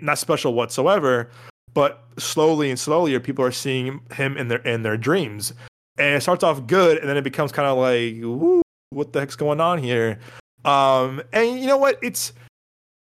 [0.00, 1.30] not special whatsoever.
[1.74, 5.52] But slowly and slowly, people are seeing him in their in their dreams,
[5.98, 9.36] and it starts off good, and then it becomes kind of like, what the heck's
[9.36, 10.18] going on here?
[10.66, 11.98] Um, and you know what?
[12.02, 12.32] It's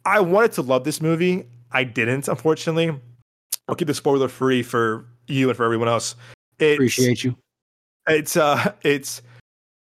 [0.04, 1.46] I wanted to love this movie.
[1.72, 2.98] I didn't, unfortunately.
[3.68, 6.16] I'll keep the spoiler free for you and for everyone else.
[6.58, 7.36] It's, Appreciate you.
[8.08, 9.22] It's uh, it's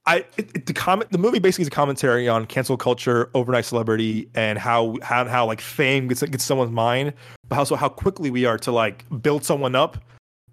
[0.07, 3.65] I it, it, the comment the movie basically is a commentary on cancel culture, overnight
[3.65, 7.13] celebrity, and how how how like fame gets gets someone's mind,
[7.49, 9.99] but also how quickly we are to like build someone up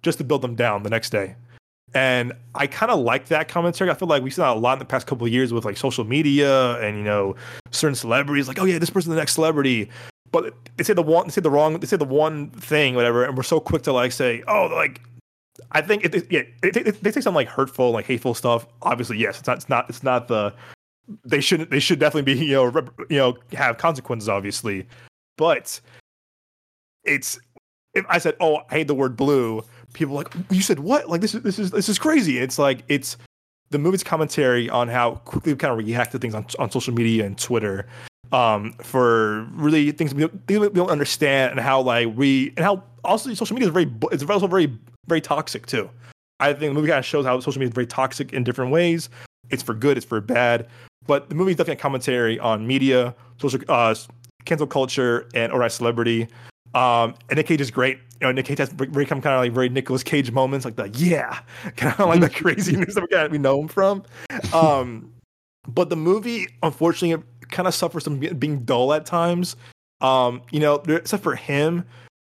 [0.02, 1.36] just to build them down the next day.
[1.94, 3.88] And I kind of like that commentary.
[3.88, 5.64] I feel like we've seen that a lot in the past couple of years with
[5.64, 7.36] like social media and you know
[7.70, 9.88] certain celebrities, like oh yeah, this person's the next celebrity.
[10.32, 13.24] But they say the one, they say the wrong, they say the one thing, whatever,
[13.24, 15.00] and we're so quick to like say, oh, like
[15.70, 18.66] I think it, yeah, it, it, they say some like hurtful, like hateful stuff.
[18.82, 20.52] Obviously, yes, it's not, it's not, it's not the.
[21.24, 21.70] They shouldn't.
[21.70, 24.86] They should definitely be, you know, rep, you know, have consequences, obviously,
[25.36, 25.80] but
[27.04, 27.38] it's.
[27.94, 29.62] If I said, "Oh, I hate the word blue,"
[29.94, 31.08] people like you said what?
[31.08, 32.38] Like this is this is this is crazy.
[32.38, 33.16] It's like it's
[33.70, 36.94] the movie's commentary on how quickly we kind of react to things on, on social
[36.94, 37.88] media and twitter
[38.30, 42.84] um, for really things we don't, we don't understand and how like we and how
[43.02, 44.76] also social media is very it's also very
[45.06, 45.88] very toxic too.
[46.40, 48.70] I think the movie kind of shows how social media is very toxic in different
[48.70, 49.08] ways.
[49.50, 50.68] It's for good it's for bad
[51.06, 53.94] but the movie is definitely a commentary on media social uh,
[54.44, 56.28] cancel culture and or celebrity
[56.74, 57.98] um, and Nick Cage is great.
[58.20, 60.88] You know, Nick Cage has very kind of like very Nicolas Cage moments, like the
[60.90, 61.40] yeah,
[61.76, 64.02] kind of like the craziness that we know him from.
[64.52, 65.12] Um,
[65.68, 69.56] but the movie, unfortunately, kind of suffers from being dull at times.
[70.00, 71.84] Um, you know, there, except for him,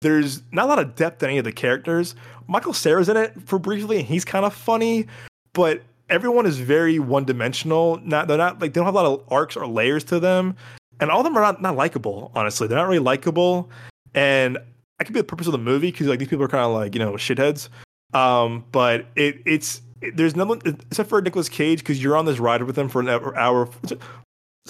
[0.00, 2.14] there's not a lot of depth in any of the characters.
[2.46, 5.06] Michael Cera's in it for briefly, and he's kind of funny,
[5.52, 7.98] but everyone is very one dimensional.
[8.04, 10.56] Not they're not like they don't have a lot of arcs or layers to them,
[11.00, 12.30] and all of them are not not likable.
[12.34, 13.68] Honestly, they're not really likable
[14.14, 14.58] and
[15.00, 16.72] I could be the purpose of the movie because like these people are kind of
[16.72, 17.68] like you know shitheads.
[18.14, 22.24] Um, but it it's it, there's no one except for Nicolas Cage because you're on
[22.24, 23.68] this ride with him for an hour.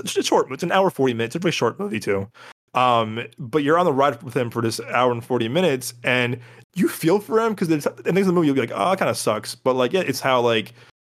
[0.00, 0.50] It's, a, short.
[0.52, 1.34] It's an hour forty minutes.
[1.34, 2.28] It's a very short movie too.
[2.74, 6.38] Um, but you're on the ride with him for this hour and 40 minutes, and
[6.74, 8.98] you feel for him because and things in the movie you'll be like, oh, that
[8.98, 9.54] kind of sucks.
[9.54, 10.74] But like, yeah, it's how like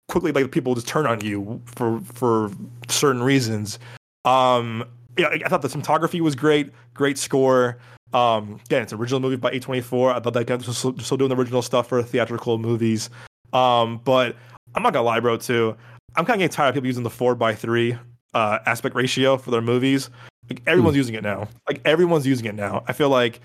[0.08, 2.52] quickly like people just turn on you for for
[2.88, 3.80] certain reasons.
[4.26, 4.86] Um,
[5.18, 7.78] yeah, I thought the cinematography was great, great score.
[8.14, 10.16] Um, again, it's an original movie by A24.
[10.16, 13.10] I thought that guys were still, still doing the original stuff for theatrical movies.
[13.54, 14.36] Um, but
[14.76, 15.38] I'm not gonna lie, bro.
[15.38, 15.76] Too,
[16.16, 17.98] I'm kind of getting tired of people using the four by three
[18.34, 20.10] uh, aspect ratio for their movies.
[20.50, 20.98] Like everyone's mm.
[20.98, 21.48] using it now.
[21.68, 22.84] Like everyone's using it now.
[22.88, 23.40] I feel like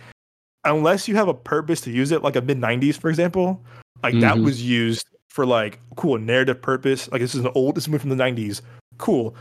[0.64, 3.64] unless you have a purpose to use it, like a mid '90s, for example,
[4.02, 4.20] like mm-hmm.
[4.22, 7.11] that was used for like cool narrative purpose.
[7.11, 8.62] Like this is an old, this is movie from the '90s.
[8.98, 9.35] Cool.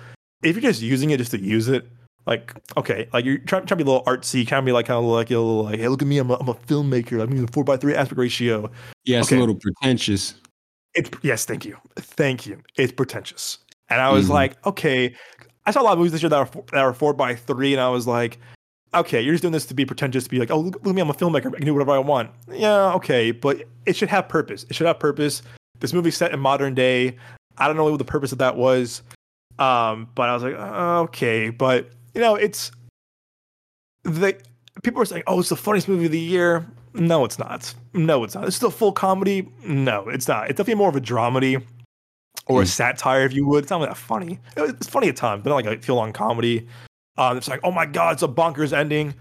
[0.43, 1.87] If you're just using it just to use it,
[2.25, 4.87] like okay, like you're trying, trying to be a little artsy, kind of be like
[4.87, 7.21] kind of like a little like, hey, look at me, I'm a, I'm a filmmaker.
[7.21, 8.69] I'm using four by three aspect ratio.
[9.03, 9.37] Yeah, it's okay.
[9.37, 10.35] a little pretentious.
[10.93, 12.61] It's yes, thank you, thank you.
[12.77, 13.59] It's pretentious,
[13.89, 14.33] and I was mm-hmm.
[14.33, 15.13] like, okay,
[15.65, 17.73] I saw a lot of movies this year that are that are four by three,
[17.73, 18.39] and I was like,
[18.93, 20.95] okay, you're just doing this to be pretentious, to be like, oh, look, look at
[20.95, 22.31] me, I'm a filmmaker, I can do whatever I want.
[22.51, 24.65] Yeah, okay, but it should have purpose.
[24.69, 25.41] It should have purpose.
[25.79, 27.17] This movie's set in modern day.
[27.57, 29.01] I don't know what the purpose of that was,
[29.59, 32.71] um, but I was like, okay, but you know, it's
[34.03, 34.35] the
[34.83, 36.65] people are saying, oh, it's the funniest movie of the year.
[36.93, 37.73] No, it's not.
[37.93, 38.45] No, it's not.
[38.45, 39.47] It's still full comedy.
[39.65, 40.49] No, it's not.
[40.49, 41.61] It's definitely more of a dramedy
[42.47, 42.67] or a mm.
[42.67, 43.63] satire, if you would.
[43.63, 44.39] It's not that funny.
[44.55, 46.67] It's funny at times, but not like a feel on comedy.
[47.17, 49.13] Um, it's like, oh my god, it's a bonkers ending.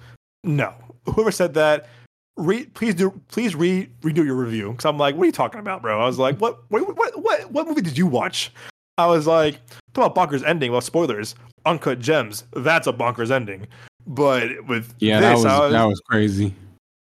[0.44, 0.74] No,
[1.06, 1.88] whoever said that,
[2.36, 4.70] re- please do, please re- redo your review.
[4.70, 6.00] Because I'm like, what are you talking about, bro?
[6.00, 8.52] I was like, what, what, what, what, what movie did you watch?
[8.96, 9.60] I was like,
[9.92, 10.72] talk about bonkers ending.
[10.72, 11.34] Well, spoilers,
[11.66, 12.44] uncut gems.
[12.54, 13.66] That's a bonkers ending.
[14.06, 16.54] But with yeah, this, that was, was that was crazy.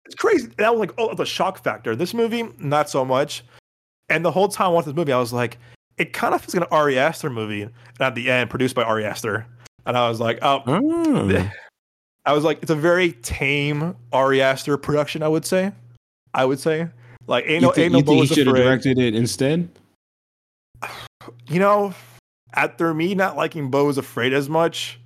[0.05, 0.49] It's crazy.
[0.57, 1.95] That was like oh, the shock factor.
[1.95, 3.43] This movie, not so much.
[4.09, 5.57] And the whole time I watched this movie, I was like,
[5.97, 7.63] it kind of feels like an Ari Aster movie.
[7.63, 9.45] And at the end, produced by Ari Aster.
[9.85, 10.63] And I was like, oh.
[10.65, 11.51] oh.
[12.25, 15.71] I was like, it's a very tame Ari Aster production, I would say.
[16.33, 16.87] I would say.
[17.27, 19.69] Like, ain't you no, think, ain't no you think he should have directed it instead?
[21.47, 21.93] You know,
[22.53, 24.99] after me not liking Beau is Afraid as much,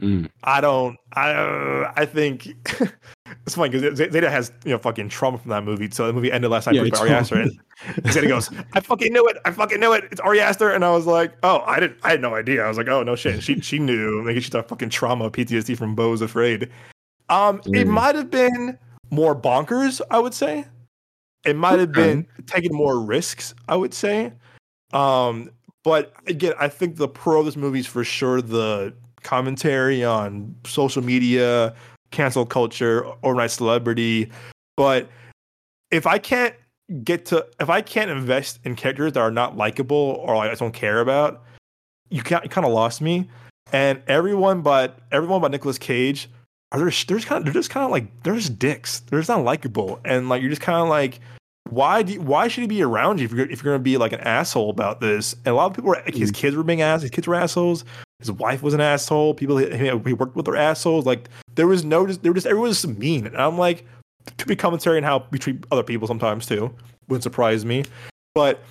[0.00, 0.28] Mm.
[0.44, 0.98] I don't.
[1.14, 2.48] I uh, I think
[3.46, 5.90] it's funny because Zeta has you know fucking trauma from that movie.
[5.90, 7.52] So the movie ended last night yeah, with Ari Aster, and
[8.12, 9.38] Zeta goes, "I fucking knew it.
[9.46, 10.04] I fucking knew it.
[10.10, 11.98] It's Ari Aster." And I was like, "Oh, I didn't.
[12.02, 14.22] I had no idea." I was like, "Oh no shit." She she knew.
[14.22, 16.70] Maybe she's got fucking trauma, PTSD from Beau's Afraid.
[17.30, 17.76] Um, mm.
[17.76, 18.78] it might have been
[19.10, 20.02] more bonkers.
[20.10, 20.66] I would say
[21.46, 23.54] it might have been taking more risks.
[23.66, 24.34] I would say.
[24.92, 25.50] Um,
[25.84, 30.54] but again, I think the pro of this movie is for sure the commentary on
[30.64, 31.74] social media,
[32.10, 34.30] cancel culture, overnight celebrity.
[34.76, 35.08] But
[35.90, 36.54] if I can't
[37.04, 40.72] get to, if I can't invest in characters that are not likable or I don't
[40.72, 41.42] care about,
[42.10, 43.28] you, you kind of lost me.
[43.72, 46.28] And everyone but everyone but Nicolas Cage
[46.72, 49.00] are there, there's kind of they're just kind of like they're just dicks.
[49.00, 51.20] They're just not likable, and like you're just kind of like
[51.70, 53.96] why do you, why should he be around you if you're if you're gonna be
[53.96, 55.34] like an asshole about this?
[55.44, 56.34] And a lot of people were like his mm.
[56.34, 57.84] kids were being ass, his kids were assholes.
[58.18, 59.34] His wife was an asshole.
[59.34, 61.04] People he, he worked with were assholes.
[61.04, 63.26] Like there was no, there was just everyone was just mean.
[63.26, 63.84] And I'm like,
[64.38, 66.74] to be commentary on how we treat other people sometimes too.
[67.08, 67.84] Wouldn't surprise me.
[68.34, 68.62] But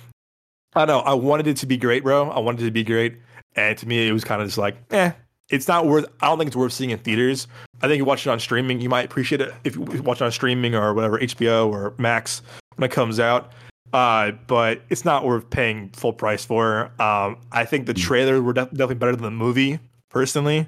[0.74, 1.10] I don't know.
[1.10, 2.30] I wanted it to be great, bro.
[2.30, 3.18] I wanted it to be great.
[3.54, 5.12] And to me, it was kind of just like, eh,
[5.48, 6.06] it's not worth.
[6.20, 7.46] I don't think it's worth seeing in theaters.
[7.82, 8.80] I think you watch it on streaming.
[8.80, 12.42] You might appreciate it if you watch it on streaming or whatever, HBO or Max
[12.76, 13.52] when it comes out.
[13.92, 16.90] Uh, but it's not worth paying full price for.
[17.00, 18.02] Um, I think the mm.
[18.02, 19.78] trailer were def- definitely better than the movie,
[20.10, 20.66] personally.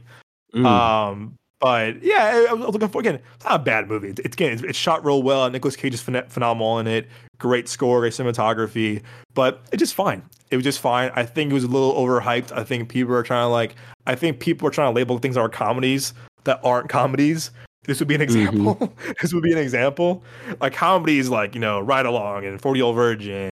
[0.55, 0.64] Mm.
[0.64, 3.21] Um, but yeah, I was looking for again.
[3.35, 4.11] It's not a bad movie.
[4.11, 5.51] It's, again, it's, it's shot real well.
[5.51, 7.09] Nicolas Cage is phen- phenomenal in it.
[7.38, 9.03] Great score, great cinematography.
[9.35, 10.23] But it's just fine.
[10.51, 11.11] It was just fine.
[11.14, 12.53] I think it was a little overhyped.
[12.57, 13.75] I think people are trying to like.
[14.07, 16.14] I think people are trying to label things that are comedies
[16.49, 17.51] that aren't comedies.
[17.85, 18.39] This would be an mm-hmm.
[18.39, 18.75] example.
[18.75, 19.13] Mm-hmm.
[19.21, 20.23] this would be an example.
[20.61, 23.51] Like comedies, like you know, Ride Along and Forty Year Old Virgin,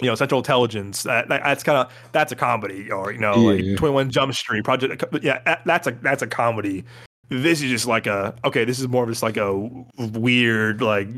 [0.00, 1.04] you know, Central Intelligence.
[1.04, 4.34] That, that's kind of that's a comedy, or you know, yeah, like Twenty One Jump
[4.34, 5.04] Street, Project.
[5.22, 6.84] Yeah, that's a that's a comedy.
[7.28, 8.64] This is just like a okay.
[8.64, 9.54] This is more of just like a
[9.98, 11.08] weird like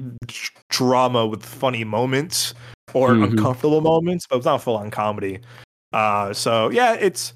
[0.68, 2.55] drama with funny moments
[2.92, 3.24] or mm-hmm.
[3.24, 5.40] uncomfortable moments, but it's not full on comedy.
[5.92, 7.33] Uh, so yeah, it's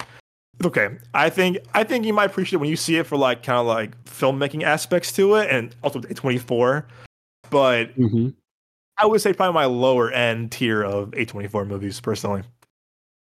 [0.65, 0.97] okay.
[1.15, 3.59] I think I think you might appreciate it when you see it for like kind
[3.59, 6.87] of like filmmaking aspects to it, and also A twenty four.
[7.51, 8.29] But mm-hmm.
[8.99, 12.43] I would say probably my lower end tier of A twenty four movies personally.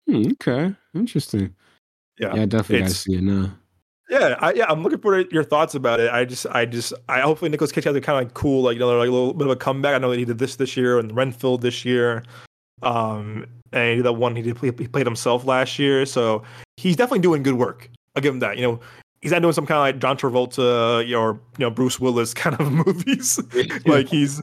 [0.08, 1.54] Hmm, okay, interesting.
[2.18, 3.52] Yeah, yeah, definitely gotta see it now.
[4.10, 6.10] Yeah, I, yeah, I'm looking for your thoughts about it.
[6.10, 8.74] I just, I just, I hopefully Nicolas Cage has a kind of like cool, like
[8.74, 9.94] you know, like a little bit of a comeback.
[9.94, 12.24] I know that he did this this year and Renfield this year.
[12.82, 16.42] Um, and he did that one he did he played himself last year, so
[16.76, 17.88] he's definitely doing good work.
[18.16, 18.56] I'll give him that.
[18.56, 18.80] You know,
[19.20, 22.58] he's not doing some kind of like John Travolta or you know Bruce Willis kind
[22.58, 23.40] of movies.
[23.86, 24.42] like he's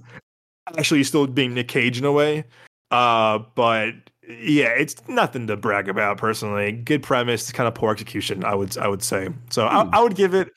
[0.78, 2.46] actually still being Nick Cage in a way.
[2.92, 3.94] Uh, but
[4.28, 6.72] yeah, it's nothing to brag about personally.
[6.72, 8.44] Good premise, kind of poor execution.
[8.44, 9.30] I would I would say.
[9.50, 10.50] So I, I would give it.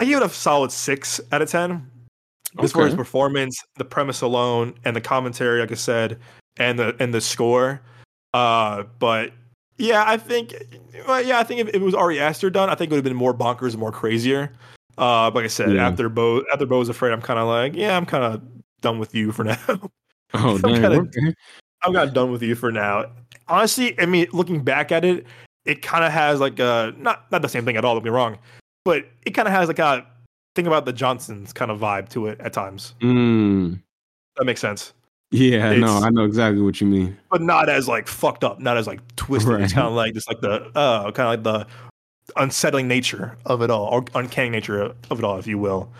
[0.00, 1.88] I give it a solid six out of ten.
[2.58, 6.18] As far as performance, the premise alone, and the commentary, like I said,
[6.58, 7.80] and the and the score.
[8.34, 9.32] Uh, but
[9.78, 10.54] yeah, I think,
[11.06, 13.04] well, yeah, I think if it was Ari Aster done, I think it would have
[13.04, 14.52] been more bonkers, and more crazier.
[14.98, 15.88] Uh, like I said, Yeah.
[15.88, 18.42] after Beau, after Beau was afraid, I'm kind of like, yeah, I'm kind of
[18.80, 19.58] done with you for now.
[20.34, 20.72] Oh, damn.
[20.74, 21.34] kinda- okay.
[21.84, 23.06] I'm kind of done with you for now.
[23.48, 25.26] Honestly, I mean, looking back at it,
[25.64, 27.94] it kind of has like a not not the same thing at all.
[27.94, 28.38] Don't be wrong,
[28.84, 30.06] but it kind of has like a
[30.54, 32.94] thing about the Johnsons kind of vibe to it at times.
[33.00, 33.80] Mm.
[34.36, 34.92] That makes sense,
[35.32, 37.16] Yeah, no, I know exactly what you mean.
[37.30, 39.62] but not as like fucked up, not as like twisted.
[39.62, 41.66] It's kind of like just like the uh, kind of like the
[42.36, 45.90] unsettling nature of it all, or uncanny nature of it all, if you will.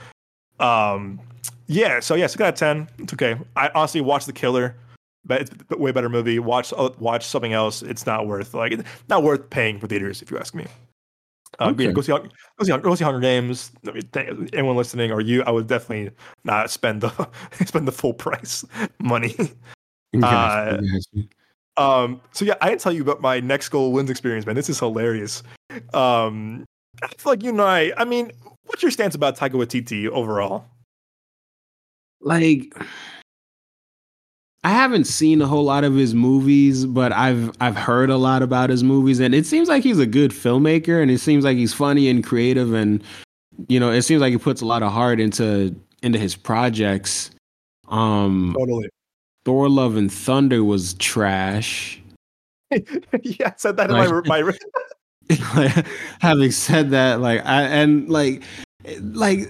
[0.61, 1.18] Um,
[1.66, 2.01] yeah.
[2.01, 2.88] So yeah, six out of ten.
[2.99, 3.37] It's okay.
[3.57, 4.77] I honestly watched The Killer,
[5.25, 6.38] but it's a way better movie.
[6.38, 7.81] Watch uh, watch something else.
[7.81, 10.66] It's not worth like it's not worth paying for theaters if you ask me.
[11.59, 11.93] Uh, yeah, Okay.
[11.93, 13.73] go see go see go see Hunger Games.
[13.87, 17.29] I mean, Anyone listening or you, I would definitely not spend the
[17.67, 18.65] spend the full price
[18.99, 19.35] money.
[20.19, 21.29] Gotcha, Uh, gotcha.
[21.77, 24.57] Um, so yeah, I didn't tell you about my next goal wins experience, man.
[24.57, 25.43] This is hilarious.
[25.95, 26.65] Um,
[27.03, 27.93] I feel like you and I.
[27.97, 28.31] I mean,
[28.65, 30.67] what's your stance about Taika Waititi overall?
[32.21, 32.73] like
[34.64, 38.42] I haven't seen a whole lot of his movies, but I've I've heard a lot
[38.42, 41.57] about his movies, and it seems like he's a good filmmaker, and it seems like
[41.57, 43.03] he's funny and creative, and
[43.68, 47.31] you know, it seems like he puts a lot of heart into into his projects.
[47.88, 48.88] Um, Totally.
[49.44, 52.01] Thor: Love and Thunder was trash.
[52.70, 55.85] yeah, I said that in my, my
[56.20, 58.44] having said that, like I and like
[59.01, 59.48] like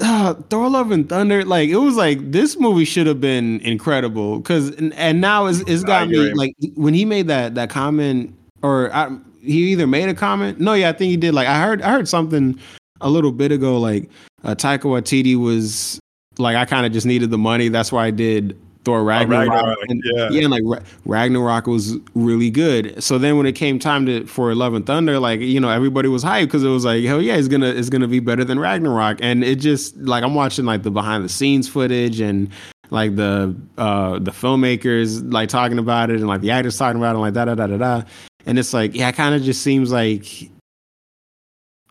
[0.00, 4.38] uh, Thor: Love and Thunder, like it was like this movie should have been incredible
[4.38, 8.34] because and, and now it's, it's got me like when he made that that comment
[8.62, 10.60] or I, he either made a comment.
[10.60, 11.34] No, yeah, I think he did.
[11.34, 12.58] Like I heard I heard something
[13.00, 13.78] a little bit ago.
[13.78, 14.10] Like
[14.44, 15.98] uh, Taika Waititi was
[16.38, 17.68] like I kind of just needed the money.
[17.68, 19.48] That's why I did Thor Ragnarok.
[19.48, 20.30] Oh, Ragnarok, and, yeah.
[20.30, 23.02] yeah, and like Ragnarok was really good.
[23.02, 26.08] So then when it came time to for Love and Thunder, like you know everybody
[26.08, 28.58] was hyped because it was like hell yeah, it's gonna it's gonna be better than
[28.58, 29.18] Ragnarok.
[29.20, 32.48] And it just like I'm watching like the behind the scenes footage and
[32.90, 37.10] like the uh the filmmakers like talking about it and like the actors talking about
[37.10, 38.02] it and like da da da da da.
[38.46, 40.50] And it's like yeah, it kind of just seems like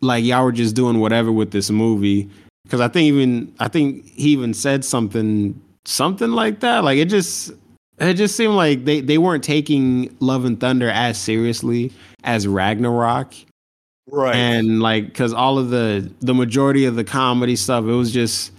[0.02, 2.30] like y'all were just doing whatever with this movie
[2.64, 6.84] because I think even I think he even said something something like that.
[6.84, 7.52] Like it just
[8.00, 11.92] it just seemed like they they weren't taking Love and Thunder as seriously
[12.24, 13.34] as Ragnarok,
[14.10, 14.36] right.
[14.36, 18.52] and like because all of the the majority of the comedy stuff, it was just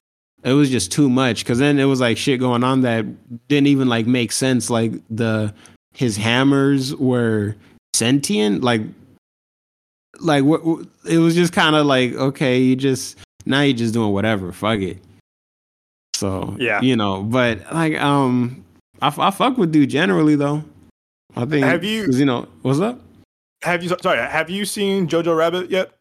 [0.42, 1.44] it was just too much.
[1.44, 3.06] Because then it was like shit going on that
[3.48, 4.70] didn't even like make sense.
[4.70, 5.54] Like the
[5.94, 7.56] his hammers were
[7.94, 8.82] sentient, like
[10.20, 13.94] like what what- it was just kind of like okay, you just now you're just
[13.94, 14.98] doing whatever, fuck it.
[16.20, 16.80] So Yeah.
[16.82, 18.62] you know, but like um,
[19.00, 20.62] I, I fuck with dude generally though.
[21.34, 23.00] I think Have you- you know what's up?
[23.62, 24.18] have you sorry?
[24.18, 25.92] Have you seen Jojo Rabbit yet?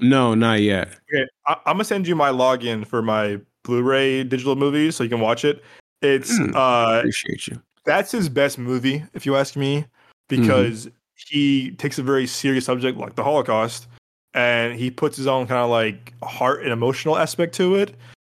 [0.00, 0.88] No, not yet.
[1.12, 5.10] Okay, I, I'm gonna send you my login for my Blu-ray digital movies so you
[5.10, 5.62] can watch it.
[6.02, 6.56] It's Hmm.
[6.56, 7.60] uh Appreciate you.
[7.84, 9.84] that's his best movie, if you ask me,
[10.28, 10.88] because
[11.28, 13.86] he takes a very serious subject like the Holocaust,
[14.34, 17.94] and he puts his own kind of like heart and emotional aspect to it.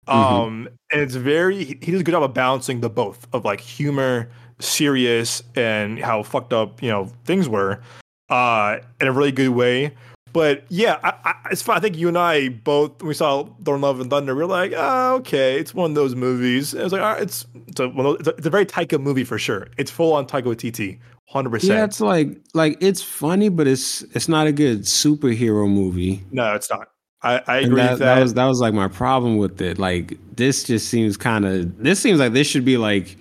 [0.07, 3.61] Um, and it's very he does a good job of balancing the both of like
[3.61, 4.29] humor,
[4.59, 7.81] serious, and how fucked up you know things were,
[8.29, 9.93] uh, in a really good way.
[10.33, 11.75] But yeah, I, I, it's fun.
[11.75, 14.45] I think you and I both when we saw Thor: Love and Thunder, we are
[14.47, 16.73] like, oh, okay, it's one of those movies.
[16.73, 18.49] It was like, all right, it's it's a, one of those- it's a, it's a
[18.49, 19.67] very Taika movie for sure.
[19.77, 21.73] It's full on Taika Waititi, hundred percent.
[21.73, 26.23] Yeah, it's like like it's funny, but it's it's not a good superhero movie.
[26.31, 26.87] No, it's not.
[27.23, 28.21] I, I agree that, with that that.
[28.21, 29.77] was that was like my problem with it.
[29.77, 33.17] Like this just seems kind of this seems like this should be like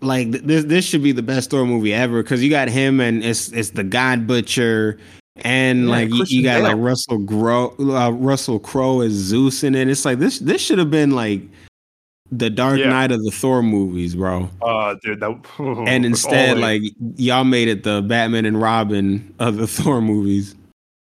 [0.00, 3.24] like this this should be the best Thor movie ever because you got him and
[3.24, 4.98] it's it's the God Butcher
[5.36, 9.74] and Yeah, like you, you got like Russell Crowe uh, Russell Crowe as Zeus in
[9.74, 9.88] it.
[9.88, 11.42] It's like this this should have been like
[12.32, 12.88] the Dark Yeah.
[12.88, 14.48] Knight of the Thor movies, bro.
[14.62, 15.38] uh, dude, that
[15.86, 16.82] and instead, like
[17.16, 20.54] y'all made it the Batman and Robin of the Thor movies.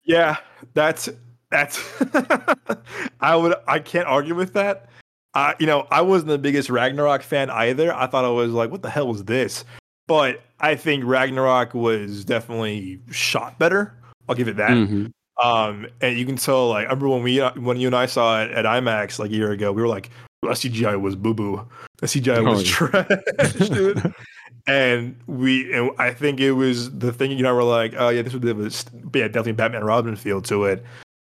[0.04, 0.38] Yeah,
[0.74, 1.10] that's
[1.50, 1.82] that's.
[3.22, 3.56] I would.
[3.68, 4.90] I can't argue with that.
[5.34, 7.94] I you know, I wasn't the biggest Ragnarok fan either.
[7.94, 9.66] I thought I was like, "What the hell was this?"
[10.08, 13.94] But I think Ragnarok was definitely shot better.
[14.28, 14.72] I'll give it that.
[14.72, 15.08] Mm-hmm.
[15.42, 18.44] Um, and you can tell, like, I remember when we when you and I saw
[18.44, 20.10] it at IMAX like a year ago, we were like,
[20.44, 21.68] well, CGI was boo boo.
[21.98, 24.14] The CGI was trash, dude.
[24.68, 28.22] and we, and I think it was the thing you know, we're like, oh yeah,
[28.22, 30.84] this would be yeah, definitely Batman Robin feel to it.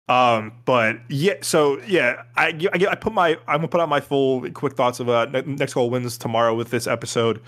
[0.08, 4.00] Um, but yeah, so yeah, I, I, I put my, I'm gonna put out my
[4.00, 7.42] full quick thoughts of uh, next goal wins tomorrow with this episode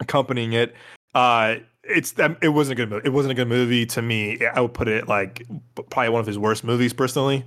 [0.00, 0.74] accompanying it.
[1.14, 3.06] Uh, it's it wasn't a good movie.
[3.06, 4.38] It wasn't a good movie to me.
[4.46, 7.44] I would put it like probably one of his worst movies personally.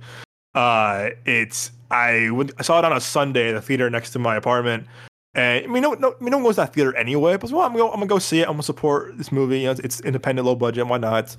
[0.54, 4.18] Uh, it's I went, I saw it on a Sunday at the theater next to
[4.18, 4.86] my apartment.
[5.34, 7.36] And I mean, no, no, I mean, no one goes to that theater anyway.
[7.36, 8.44] But well, I'm gonna, I'm gonna go see it.
[8.44, 9.60] I'm gonna support this movie.
[9.60, 10.86] You know, it's, it's independent, low budget.
[10.86, 11.36] Why not?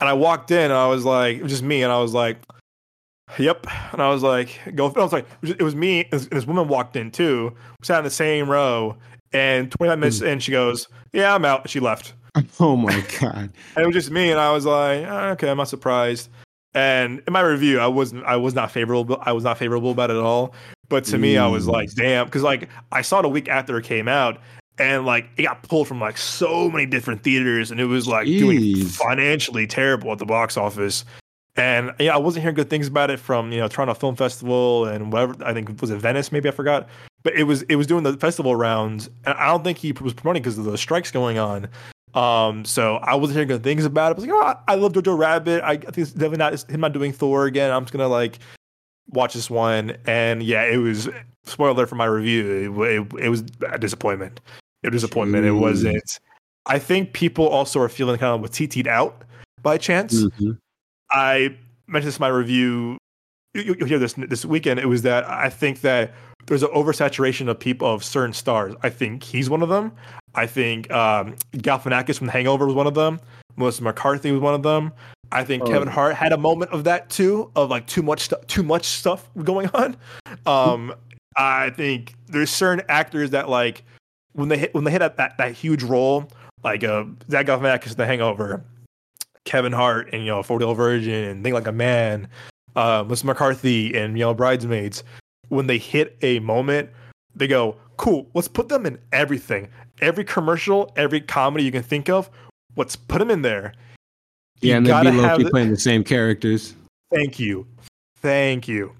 [0.00, 2.14] And I walked in, and I was like, it was just me, and I was
[2.14, 2.38] like,
[3.38, 6.08] "Yep." And I was like, "Go." I was like, it was, me.
[6.10, 7.52] And this woman walked in too.
[7.80, 8.96] We sat in the same row,
[9.32, 10.26] and 25 minutes mm.
[10.28, 12.14] in, she goes, "Yeah, I'm out." She left.
[12.58, 13.52] Oh my god!
[13.76, 16.30] and it was just me, and I was like, oh, "Okay, I'm not surprised."
[16.74, 19.18] And in my review, I wasn't, I was not favorable.
[19.20, 20.54] I was not favorable about it at all.
[20.92, 21.96] But to me, I was like, mm.
[21.96, 24.38] "Damn," because like I saw it a week after it came out,
[24.78, 28.26] and like it got pulled from like so many different theaters, and it was like
[28.26, 28.38] Jeez.
[28.38, 31.04] doing financially terrible at the box office.
[31.56, 34.86] And yeah, I wasn't hearing good things about it from you know Toronto Film Festival
[34.86, 35.34] and whatever.
[35.44, 36.88] I think was it Venice, maybe I forgot
[37.22, 40.12] but it was it was doing the festival rounds, and I don't think he was
[40.14, 41.68] promoting because of the strikes going on.
[42.14, 44.16] Um, so I wasn't hearing good things about it.
[44.16, 45.62] I was like, oh, I love Jojo Rabbit.
[45.62, 47.70] I, I think it's definitely not him not doing Thor again.
[47.70, 48.38] I'm just gonna like
[49.08, 51.08] watch this one, and yeah, it was
[51.44, 52.74] spoiler for my review.
[52.80, 54.40] It, it, it was a disappointment.
[54.82, 55.44] It was a disappointment.
[55.44, 55.48] Jeez.
[55.48, 56.20] It wasn't.
[56.66, 59.22] I think people also are feeling kind of Waititi'd out
[59.62, 60.22] by chance.
[60.22, 60.52] Mm-hmm.
[61.10, 62.96] I mentioned this in my review.
[63.54, 64.80] You, will hear this this weekend.
[64.80, 66.14] It was that I think that
[66.46, 68.74] there's an oversaturation of people of certain stars.
[68.82, 69.92] I think he's one of them.
[70.34, 73.20] I think um, Galifianakis from The Hangover was one of them.
[73.56, 74.92] Melissa McCarthy was one of them.
[75.32, 75.66] I think oh.
[75.66, 78.84] Kevin Hart had a moment of that too, of like too much stuff, too much
[78.84, 79.96] stuff going on.
[80.46, 80.94] Um,
[81.36, 83.84] I think there's certain actors that like
[84.32, 86.28] when they hit when they hit that that, that huge role,
[86.62, 88.64] like uh, Zach Galifianakis, in The Hangover,
[89.44, 92.28] Kevin Hart, and you know, Forty Year Virgin, and Think Like a Man,
[92.76, 95.02] uh, Melissa McCarthy, and you know, Bridesmaids
[95.52, 96.88] when they hit a moment,
[97.34, 99.68] they go, cool, let's put them in everything.
[100.00, 102.30] Every commercial, every comedy you can think of,
[102.74, 103.74] let's put them in there.
[104.62, 106.74] Yeah, and they'd be low playing the same characters.
[107.10, 107.66] Thank you.
[108.16, 108.92] Thank you.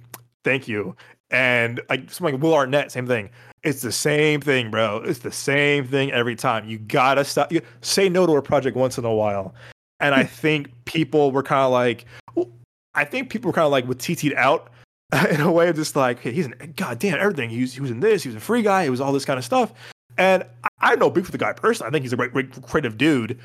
[0.45, 0.97] Thank you.
[1.31, 3.31] And like something like Will Arnett, same thing.
[3.63, 4.99] It's the same thing, bro.
[5.05, 6.69] It's the same thing every time.
[6.69, 7.53] You gotta stop.
[7.53, 9.55] You, say no to a project once in a while.
[10.01, 10.29] And I hmm.
[10.29, 12.05] think people were kind of like,
[12.95, 14.69] I think people were kind of like Waititi'd out
[15.31, 17.51] in a way of just like, hey, he's an goddamn everything.
[17.51, 19.25] He was, he was in this, he was a free guy, he was all this
[19.25, 19.73] kind of stuff.
[20.19, 21.89] And I, I know big for the guy personally.
[21.89, 23.39] I think he's a great, great creative dude.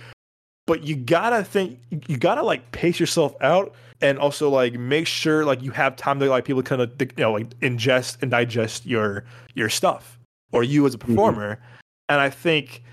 [0.68, 5.44] But you gotta think, you gotta like pace yourself out and also like make sure
[5.44, 8.86] like you have time to like people kind of you know like ingest and digest
[8.86, 9.24] your
[9.56, 10.20] your stuff
[10.52, 11.14] or you as a mm-hmm.
[11.14, 11.56] performer.
[11.56, 11.64] Mm-hmm.
[12.10, 12.84] And I think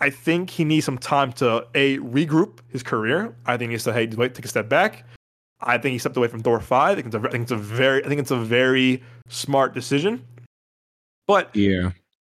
[0.00, 3.36] I think he needs some time to a regroup his career.
[3.46, 5.04] I think he needs to hey wait take a step back,
[5.62, 6.92] I think he stepped away from Thor five.
[6.98, 9.74] I think it's a, I think it's a very I think it's a very smart
[9.74, 10.24] decision.
[11.26, 11.90] But yeah,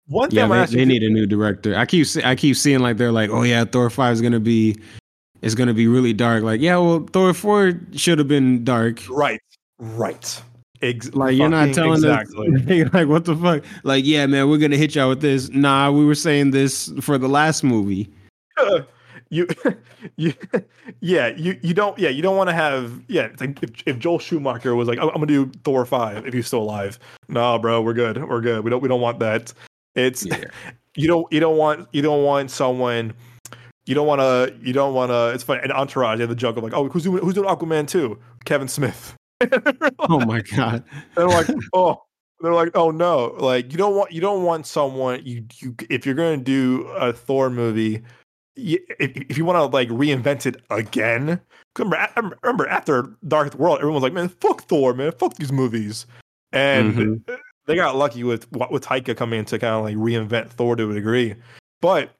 [0.08, 1.76] one thing yeah, they, they need a new director.
[1.76, 4.78] I keep I keep seeing like they're like, oh yeah, Thor five is gonna be
[5.41, 6.43] is gonna be really dark.
[6.43, 9.01] Like yeah, well Thor four should have been dark.
[9.10, 9.41] Right,
[9.80, 10.41] right.
[10.82, 12.82] Ex- like you're not telling exactly.
[12.82, 13.64] us like what the fuck?
[13.84, 15.49] Like yeah, man, we're gonna hit y'all with this.
[15.49, 18.12] Nah, we were saying this for the last movie.
[19.34, 19.47] you
[20.16, 20.34] you
[21.01, 23.97] yeah you you don't yeah you don't want to have yeah it's like if, if
[23.97, 26.99] joel schumacher was like i'm gonna do thor 5 if he's still alive
[27.30, 29.51] nah bro we're good we're good we don't we don't want that
[29.95, 30.43] it's yeah.
[30.95, 33.13] you don't you don't want you don't want someone
[33.85, 36.35] you don't want to you don't want to it's funny and entourage they have the
[36.35, 39.15] joke of like oh who's doing who's doing aquaman 2 kevin smith.
[39.99, 40.85] Oh my god.
[41.15, 42.01] They're like oh
[42.39, 43.35] they're like oh no.
[43.37, 47.11] Like you don't want you don't want someone you you if you're gonna do a
[47.11, 48.03] thor movie
[48.55, 51.41] if, if you want to like reinvent it again,
[51.77, 56.05] remember, remember after Dark World, everyone was like, "Man, fuck Thor, man, fuck these movies,"
[56.51, 57.33] and mm-hmm.
[57.66, 60.89] They got lucky with with Taika coming in to kind of like reinvent Thor to
[60.89, 61.36] a degree.
[61.82, 62.11] But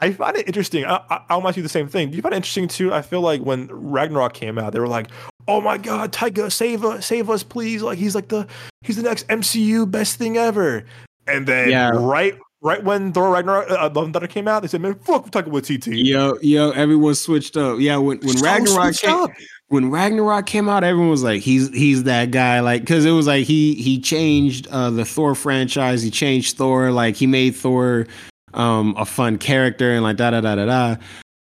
[0.00, 0.84] I find it interesting.
[0.84, 2.10] I, I, I'll ask you the same thing.
[2.10, 2.92] Do you find it interesting too?
[2.92, 5.08] I feel like when Ragnarok came out, they were like,
[5.46, 8.46] "Oh my god, Taika, save us, save us, please!" Like he's like the
[8.82, 10.84] he's the next MCU best thing ever.
[11.26, 11.90] And then yeah.
[11.90, 15.24] right right when Thor Ragnarok, uh, Love and Thunder came out, they said, "Man, fuck,
[15.24, 17.80] we're talking with TT." Yo, yo, everyone switched up.
[17.80, 19.30] Yeah, when when so Ragnarok came, up.
[19.68, 23.26] When Ragnarok came out, everyone was like, "He's he's that guy." Like, because it was
[23.26, 26.02] like he he changed uh, the Thor franchise.
[26.02, 26.90] He changed Thor.
[26.90, 28.06] Like, he made Thor
[28.54, 30.96] um, a fun character and like da da da da da.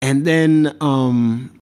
[0.01, 1.59] And then um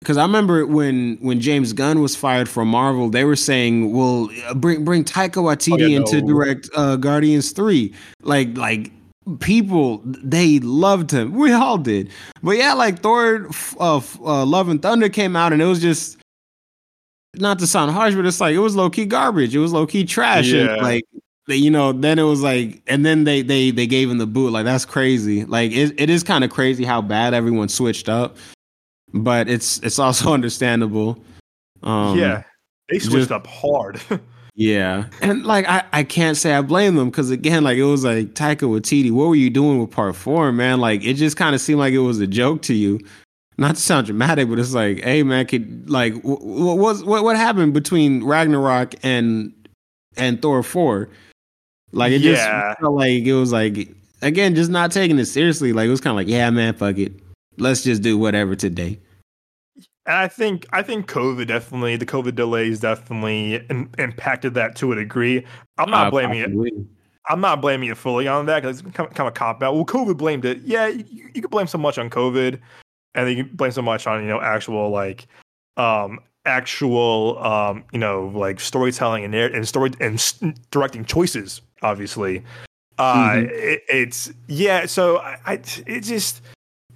[0.00, 4.28] because I remember when when James Gunn was fired from Marvel, they were saying, "Well,
[4.54, 6.10] bring bring Taika Waititi oh, yeah, in no.
[6.10, 7.92] to direct uh, Guardians 3.
[8.22, 8.92] Like like
[9.40, 11.32] people they loved him.
[11.32, 12.10] We all did.
[12.42, 13.48] But yeah, like Thor
[13.80, 16.18] uh, uh, Love and Thunder came out and it was just
[17.34, 19.54] not to sound harsh, but it's like it was low key garbage.
[19.54, 20.46] It was low key trash.
[20.48, 20.74] Yeah.
[20.74, 21.04] And like
[21.48, 24.52] you know, then it was like, and then they they they gave him the boot.
[24.52, 25.44] Like that's crazy.
[25.44, 28.36] Like it, it is kind of crazy how bad everyone switched up,
[29.12, 31.18] but it's it's also understandable.
[31.82, 32.44] Um, yeah,
[32.88, 34.00] they switched just, up hard.
[34.54, 38.04] yeah, and like I I can't say I blame them because again, like it was
[38.04, 40.80] like Taika Waititi, what were you doing with Part Four, man?
[40.80, 43.00] Like it just kind of seemed like it was a joke to you.
[43.56, 47.74] Not to sound dramatic, but it's like, hey man, could like what what what happened
[47.74, 49.52] between Ragnarok and
[50.16, 51.08] and Thor four?
[51.92, 52.34] Like it yeah.
[52.34, 53.88] just felt like it was like
[54.22, 55.72] again, just not taking it seriously.
[55.72, 57.12] Like it was kind of like, yeah, man, fuck it,
[57.58, 59.00] let's just do whatever today.
[60.06, 64.92] And I think I think COVID definitely the COVID delays definitely in, impacted that to
[64.92, 65.44] a degree.
[65.78, 66.68] I'm not uh, blaming possibly.
[66.68, 66.86] it.
[67.30, 69.74] I'm not blaming it fully on that because it's kind of, a cop out.
[69.74, 70.60] Well, COVID blamed it.
[70.62, 72.60] Yeah, you, you can blame so much on COVID,
[73.14, 75.26] and then you can blame so much on you know actual like
[75.78, 80.20] um actual um you know like storytelling and and story and
[80.70, 82.42] directing choices obviously.
[82.98, 83.48] Uh, mm-hmm.
[83.50, 84.86] it, it's yeah.
[84.86, 85.52] So I, I,
[85.86, 86.42] it just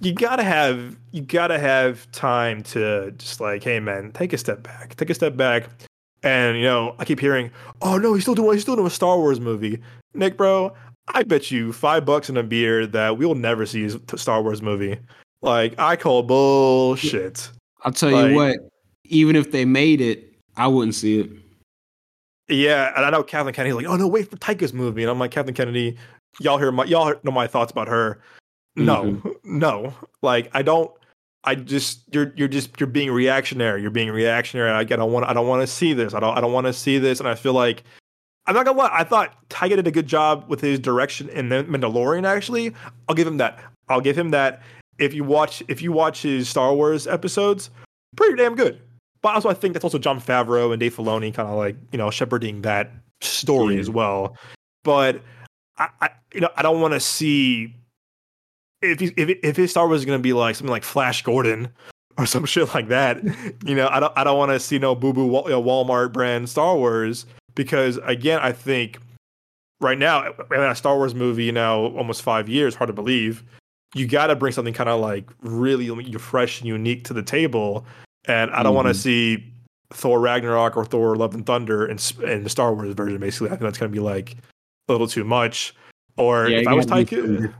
[0.01, 4.63] you gotta have you gotta have time to just like, hey man, take a step
[4.63, 5.69] back, take a step back.
[6.23, 8.91] And you know, I keep hearing, oh no, he's still doing he's still doing a
[8.91, 9.81] Star Wars movie.
[10.13, 10.73] Nick, bro,
[11.13, 14.61] I bet you five bucks and a beer that we'll never see a Star Wars
[14.61, 14.97] movie.
[15.41, 17.49] Like I call bullshit.
[17.83, 18.57] I'll tell like, you what,
[19.05, 21.29] even if they made it, I wouldn't see it.
[22.49, 25.19] Yeah, and I know Kathleen Kennedy's like, oh no, wait for Taika's movie, and I'm
[25.19, 25.97] like, Kathleen Kennedy,
[26.39, 28.19] y'all hear my y'all know my thoughts about her.
[28.75, 29.29] No, mm-hmm.
[29.59, 30.91] no, like I don't.
[31.43, 33.81] I just you're you're just you're being reactionary.
[33.81, 34.71] You're being reactionary.
[34.71, 36.13] I get I want I don't want to see this.
[36.13, 37.19] I don't I don't want to see this.
[37.19, 37.83] And I feel like
[38.45, 38.89] I'm not gonna lie.
[38.91, 42.25] I thought Taika did a good job with his direction in the Mandalorian.
[42.25, 42.73] Actually,
[43.07, 43.59] I'll give him that.
[43.87, 44.61] I'll give him that.
[44.97, 47.69] If you watch if you watch his Star Wars episodes,
[48.15, 48.81] pretty damn good.
[49.21, 51.97] But also, I think that's also Jon Favreau and Dave Filoni kind of like you
[51.97, 52.91] know shepherding that
[53.21, 53.81] story yeah.
[53.81, 54.35] as well.
[54.83, 55.21] But
[55.77, 57.75] I, I, you know, I don't want to see
[58.81, 61.23] if he, if if his Star Wars is going to be like something like Flash
[61.23, 61.69] Gordon
[62.17, 63.23] or some shit like that.
[63.65, 66.75] you know, I don't I don't want to see no boo boo Walmart brand Star
[66.75, 67.25] Wars
[67.55, 68.99] because again, I think
[69.81, 72.75] right now have a Star Wars movie you know almost five years.
[72.75, 73.43] Hard to believe.
[73.95, 77.85] You got to bring something kind of like really fresh and unique to the table
[78.25, 78.75] and I don't mm-hmm.
[78.75, 79.51] want to see
[79.91, 83.19] Thor Ragnarok or Thor Love and Thunder in, in the Star Wars version.
[83.19, 84.35] Basically, I think that's going to be like
[84.87, 85.73] a little too much.
[86.17, 87.53] Or yeah, if I was Taika,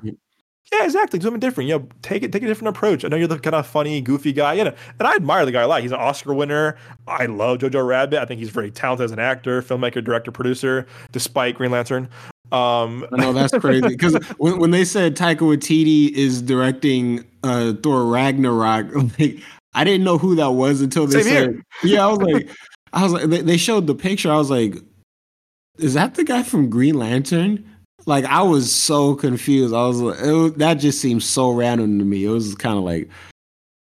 [0.72, 1.70] yeah, exactly, do something different.
[1.70, 3.03] You know, take it, take a different approach.
[3.03, 5.51] I know you're the kind of funny, goofy guy, you know, and I admire the
[5.51, 5.82] guy a lot.
[5.82, 6.78] He's an Oscar winner.
[7.07, 8.20] I love Jojo Rabbit.
[8.20, 10.86] I think he's very talented as an actor, filmmaker, director, producer.
[11.11, 12.07] Despite Green Lantern,
[12.51, 17.74] um, I know that's crazy because when, when they said Taika Waititi is directing uh,
[17.82, 19.39] Thor Ragnarok, like
[19.74, 21.63] I didn't know who that was until they Same said, here.
[21.84, 22.49] "Yeah." I was like,
[22.93, 24.32] I was like, they, they showed the picture.
[24.32, 24.76] I was like,
[25.78, 27.65] "Is that the guy from Green Lantern?"
[28.06, 29.74] Like, I was so confused.
[29.74, 32.26] I was like, was, that just seems so random to me.
[32.26, 33.10] It was kind of like,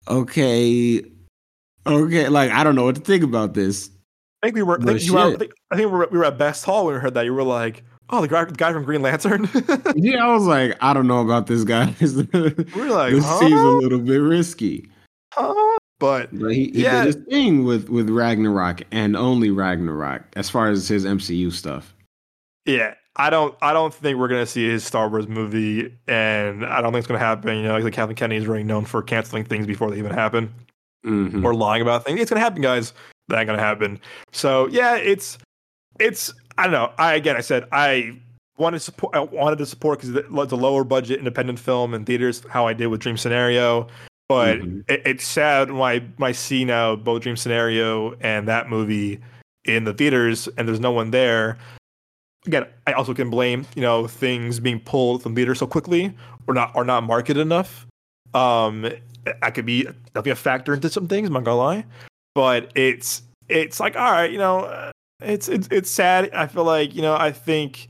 [0.08, 1.04] okay,
[1.86, 3.90] okay, like I don't know what to think about this.
[4.42, 4.80] I think we were.
[4.80, 6.94] I think, were, I think, I think we, were, we were at Best Hall when
[6.94, 7.24] we heard that.
[7.24, 9.48] You were like, "Oh, the guy, the guy from Green Lantern."
[9.96, 11.94] yeah, I was like, I don't know about this guy.
[12.00, 13.38] we're like, this huh?
[13.40, 14.88] seems a little bit risky.
[15.32, 15.78] Huh?
[16.00, 17.04] But, but he, he yeah.
[17.04, 21.94] did his thing with with Ragnarok and only Ragnarok as far as his MCU stuff.
[22.66, 26.80] Yeah, I don't I don't think we're gonna see his Star Wars movie, and I
[26.80, 27.56] don't think it's gonna happen.
[27.56, 30.52] You know, like Kathleen Kennedy is really known for canceling things before they even happen
[31.04, 31.44] mm-hmm.
[31.44, 32.20] or lying about things.
[32.20, 32.92] It's gonna happen, guys.
[33.28, 34.00] That ain't gonna happen.
[34.32, 35.38] So yeah, it's
[36.00, 36.92] it's I don't know.
[36.98, 38.20] I again I said I
[38.58, 42.04] wanted to support I wanted to support because it's a lower budget independent film in
[42.04, 42.42] theaters.
[42.48, 43.88] How I did with Dream Scenario.
[44.28, 44.80] But mm-hmm.
[44.88, 49.20] it, it's sad when I, when I see now both Dream Scenario and that movie
[49.64, 51.58] in the theaters and there's no one there.
[52.46, 56.14] Again, I also can blame, you know, things being pulled from theaters so quickly
[56.46, 57.86] or not are not marketed enough.
[58.34, 58.90] Um
[59.42, 61.86] I could be definitely a factor into some things, I'm not gonna lie.
[62.34, 64.90] But it's it's like, all right, you know,
[65.22, 66.30] it's it's it's sad.
[66.34, 67.88] I feel like, you know, I think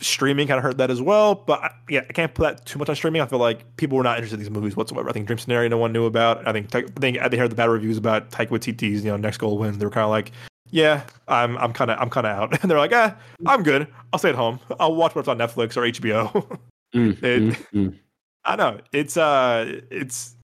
[0.00, 1.34] streaming kind of hurt that as well.
[1.34, 3.20] But yeah, I can't put that too much on streaming.
[3.20, 5.08] I feel like people were not interested in these movies whatsoever.
[5.08, 6.46] I think Dream Scenario no one knew about.
[6.46, 9.38] I think I think they heard the bad reviews about Taika Waititi's you know next
[9.38, 9.78] goal wins.
[9.78, 10.32] They were kind of like,
[10.70, 12.62] yeah, I'm I'm kind of I'm kind of out.
[12.62, 13.16] And they're like, ah,
[13.46, 13.88] I'm good.
[14.12, 14.60] I'll stay at home.
[14.78, 16.30] I'll watch what's on Netflix or HBO.
[16.94, 17.98] mm, it, mm, mm.
[18.44, 20.36] I know it's uh it's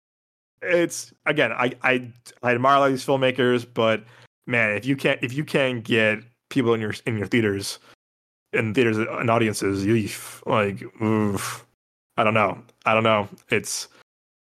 [0.62, 2.10] it's again, I I
[2.42, 4.04] I admire a lot of these filmmakers, but
[4.46, 6.20] man, if you can't if you can't get
[6.50, 7.78] people in your in your theaters,
[8.52, 10.08] in theaters and audiences, you
[10.46, 11.66] like, oof,
[12.16, 13.28] I don't know, I don't know.
[13.50, 13.88] It's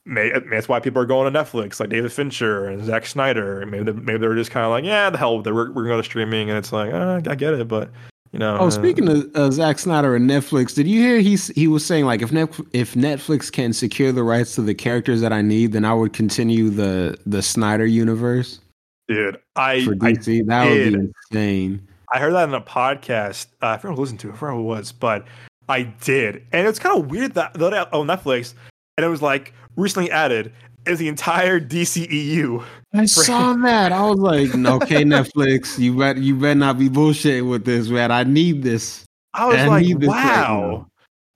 [0.05, 3.65] maybe that's why people are going to Netflix, like David Fincher and Zack Snyder.
[3.67, 5.91] Maybe they, maybe they're just kind of like, yeah, the hell, we're we're going to
[5.91, 7.91] go to streaming, and it's like, uh, I get it, but
[8.33, 8.59] you know.
[8.59, 11.87] Oh, uh, speaking of uh, Zack Snyder and Netflix, did you hear he he was
[11.87, 15.41] saying like if Netflix, if Netflix can secure the rights to the characters that I
[15.41, 18.61] need, then I would continue the the Snyder universe.
[19.07, 20.93] Dude, I for DC I that did.
[20.93, 21.89] would be insane.
[22.13, 23.47] I heard that in a podcast.
[23.63, 24.33] Uh, I forgot who listened to.
[24.33, 25.27] I forgot who it was, but
[25.69, 28.55] I did, and it's kind of weird that that on Netflix,
[28.97, 30.53] and it was like recently added
[30.87, 32.65] is the entire DCEU.
[32.93, 33.93] I saw that.
[33.93, 38.11] I was like, okay, Netflix, you bet you better not be bullshitting with this, man.
[38.11, 39.05] I need this.
[39.33, 40.77] I was I like, wow.
[40.77, 40.85] Right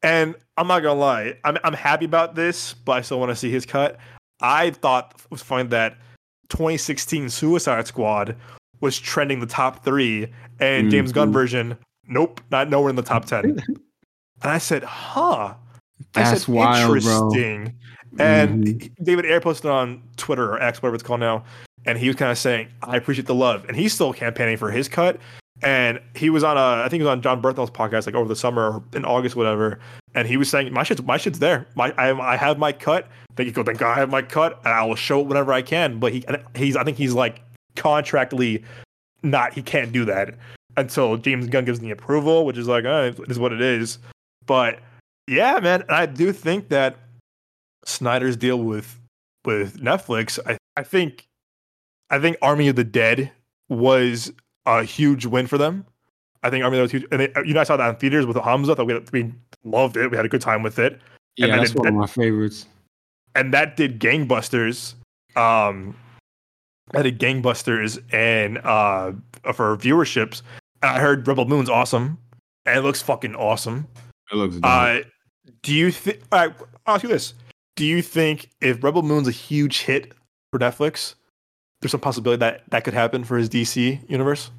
[0.02, 3.36] and I'm not gonna lie, I'm I'm happy about this, but I still want to
[3.36, 3.98] see his cut.
[4.40, 5.96] I thought it was funny that
[6.50, 8.36] 2016 Suicide Squad
[8.80, 10.90] was trending the top three, and mm-hmm.
[10.90, 13.44] James Gunn version, nope, not nowhere in the top ten.
[13.66, 13.80] and
[14.42, 15.54] I said, huh.
[16.12, 17.64] That's I said, wild, interesting.
[18.12, 18.26] Bro.
[18.26, 19.04] And mm-hmm.
[19.04, 21.44] David Ayer posted on Twitter or X, whatever it's called now,
[21.84, 24.70] and he was kind of saying, "I appreciate the love," and he's still campaigning for
[24.70, 25.18] his cut.
[25.62, 28.28] And he was on a, I think he was on Jon Bernthal's podcast like over
[28.28, 29.80] the summer in August, whatever.
[30.14, 31.66] And he was saying, "My shit's, my shit's there.
[31.74, 33.08] My, I, I have my cut.
[33.36, 35.62] Thank you, thank God, I have my cut, and I will show it whenever I
[35.62, 36.24] can." But he,
[36.56, 37.42] he's, I think he's like
[37.76, 38.64] contractually
[39.22, 40.34] not, he can't do that
[40.76, 43.98] until James Gunn gives the approval, which is like, oh, it is what it is.
[44.46, 44.78] But
[45.28, 46.96] yeah, man, I do think that
[47.84, 48.98] Snyder's deal with
[49.44, 51.28] with Netflix, I, I think
[52.10, 53.30] I think Army of the Dead
[53.68, 54.32] was
[54.66, 55.84] a huge win for them.
[56.42, 57.88] I think Army of the Dead was huge, and they, you know I saw that
[57.88, 58.74] in theaters with Hamza.
[58.74, 59.32] That we, we
[59.64, 60.10] loved it.
[60.10, 61.00] We had a good time with it.
[61.36, 62.66] Yeah, that's one of my favorites.
[63.34, 64.94] And that did gangbusters.
[65.36, 65.94] Um,
[66.92, 69.12] that did gangbusters and uh
[69.52, 70.42] for viewerships.
[70.82, 72.18] And I heard Rebel Moon's awesome,
[72.64, 73.86] and it looks fucking awesome.
[74.32, 74.54] It looks.
[74.54, 74.64] Dope.
[74.64, 74.98] Uh,
[75.62, 76.20] do you think?
[76.32, 76.54] I'll
[76.86, 77.34] ask you this:
[77.78, 80.12] do you think if Rebel Moon's a huge hit
[80.50, 81.14] for Netflix,
[81.80, 84.50] there's some possibility that that could happen for his DC universe?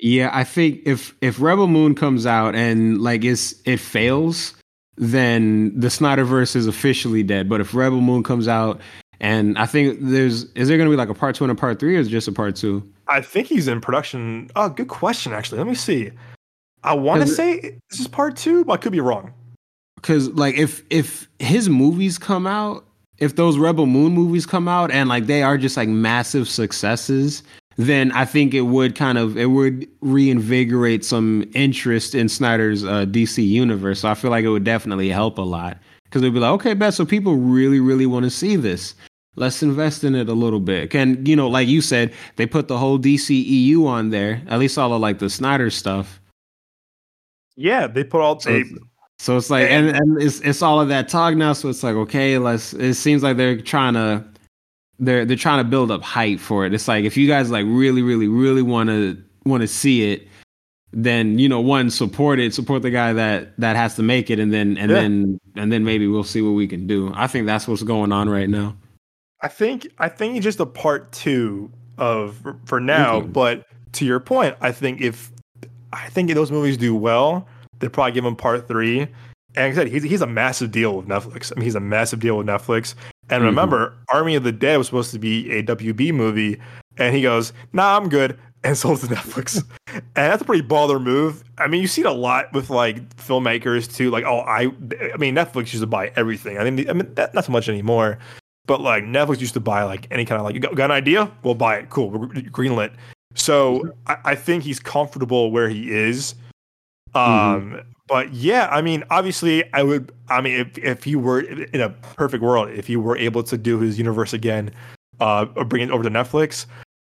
[0.00, 4.54] Yeah, I think if if Rebel Moon comes out and like it's it fails,
[4.96, 7.48] then the Snyderverse is officially dead.
[7.48, 8.80] But if Rebel Moon comes out
[9.20, 11.54] and I think there's is there going to be like a part two and a
[11.54, 12.82] part three, or is just a part two?
[13.06, 14.50] I think he's in production.
[14.56, 15.32] Oh, good question.
[15.32, 16.10] Actually, let me see.
[16.82, 19.32] I want to say this is part two, but I could be wrong
[20.02, 22.84] because like if if his movies come out
[23.18, 27.42] if those rebel moon movies come out and like they are just like massive successes
[27.76, 33.06] then i think it would kind of it would reinvigorate some interest in snyder's uh,
[33.06, 34.00] dc universe.
[34.00, 35.78] So i feel like it would definitely help a lot.
[36.04, 38.94] Because they'd be like okay bet so people really really want to see this.
[39.34, 40.94] Let's invest in it a little bit.
[40.94, 44.76] And you know like you said they put the whole dceu on there at least
[44.76, 46.20] all of like the snyder stuff.
[47.56, 48.64] Yeah they put all they
[49.22, 51.52] so it's like, and, and it's it's all of that talk now.
[51.52, 52.72] So it's like, okay, let's.
[52.72, 54.24] It seems like they're trying to,
[54.98, 56.74] they're they're trying to build up hype for it.
[56.74, 60.26] It's like if you guys like really, really, really want to want to see it,
[60.90, 64.40] then you know, one support it, support the guy that that has to make it,
[64.40, 65.00] and then and yeah.
[65.00, 67.12] then and then maybe we'll see what we can do.
[67.14, 68.76] I think that's what's going on right now.
[69.40, 73.20] I think I think it's just a part two of for now.
[73.20, 73.30] Mm-hmm.
[73.30, 75.30] But to your point, I think if
[75.92, 77.46] I think if those movies do well
[77.82, 79.00] they probably give him part three.
[79.54, 81.52] And like I said, he's he's a massive deal with Netflix.
[81.52, 82.94] I mean, he's a massive deal with Netflix.
[83.28, 83.44] And mm-hmm.
[83.44, 86.58] remember, Army of the Dead was supposed to be a WB movie,
[86.96, 89.62] and he goes, "Nah, I'm good," and sold to Netflix.
[89.92, 91.42] and that's a pretty baller move.
[91.58, 94.10] I mean, you see it a lot with like filmmakers too.
[94.10, 94.70] Like, oh, I,
[95.12, 96.58] I mean, Netflix used to buy everything.
[96.58, 98.18] I mean, I mean, that, not so much anymore.
[98.64, 100.92] But like Netflix used to buy like any kind of like, you got, got an
[100.92, 101.30] idea?
[101.42, 101.90] We'll buy it.
[101.90, 102.92] Cool, we're greenlit.
[103.34, 106.36] So I, I think he's comfortable where he is
[107.14, 107.74] Mm-hmm.
[107.74, 110.12] Um, but yeah, I mean, obviously, I would.
[110.28, 113.56] I mean, if if he were in a perfect world, if he were able to
[113.56, 114.70] do his universe again,
[115.20, 116.66] uh, or bring it over to Netflix,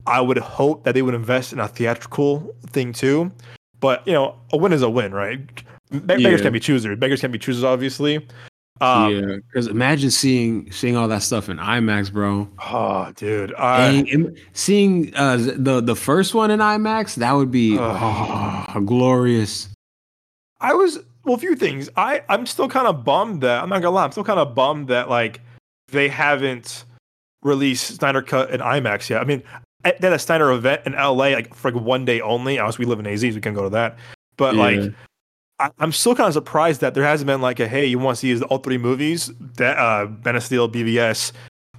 [0.06, 3.32] I would hope that they would invest in a theatrical thing too.
[3.80, 5.40] But you know, a win is a win, right?
[5.92, 6.18] Be- yeah.
[6.18, 6.98] Beggars can't be choosers.
[6.98, 8.26] Beggars can't be choosers, obviously.
[8.80, 12.48] Um, yeah, because imagine seeing seeing all that stuff in IMAX, bro.
[12.72, 14.06] Oh, dude, I,
[14.54, 19.70] seeing uh, the the first one in IMAX, that would be uh, oh, glorious.
[20.60, 21.90] I was well, a few things.
[21.96, 24.06] I I'm still kind of bummed that I'm not gonna lie.
[24.06, 25.42] I'm still kind of bummed that like
[25.90, 26.86] they haven't
[27.44, 29.22] released Snyder Cut in IMAX yet.
[29.22, 29.44] I mean,
[29.84, 32.60] had a Snyder event in LA like for like one day only.
[32.60, 33.98] Obviously, we live in AZ, so we can go to that.
[34.38, 34.62] But yeah.
[34.62, 34.94] like,
[35.60, 38.18] I, am still kind of surprised that there hasn't been like a hey, you want
[38.18, 39.32] to see all three movies?
[39.58, 41.32] That uh, Man of Steel, BVS,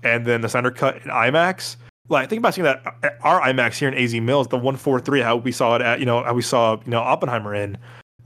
[0.03, 1.76] and then the Snyder cut in IMAX.
[2.09, 5.01] Like think about seeing that uh, our IMAX here in AZ Mills, the one four
[5.01, 7.76] three, how we saw it at, you know, how we saw you know Oppenheimer in.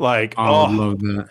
[0.03, 1.29] Like, I oh, love that.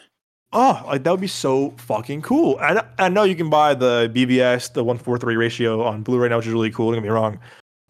[0.53, 2.57] oh, like that would be so fucking cool.
[2.61, 6.29] And I know you can buy the BVS, the one four three ratio on Blu-ray
[6.29, 6.91] now, which is really cool.
[6.91, 7.37] Don't get me wrong,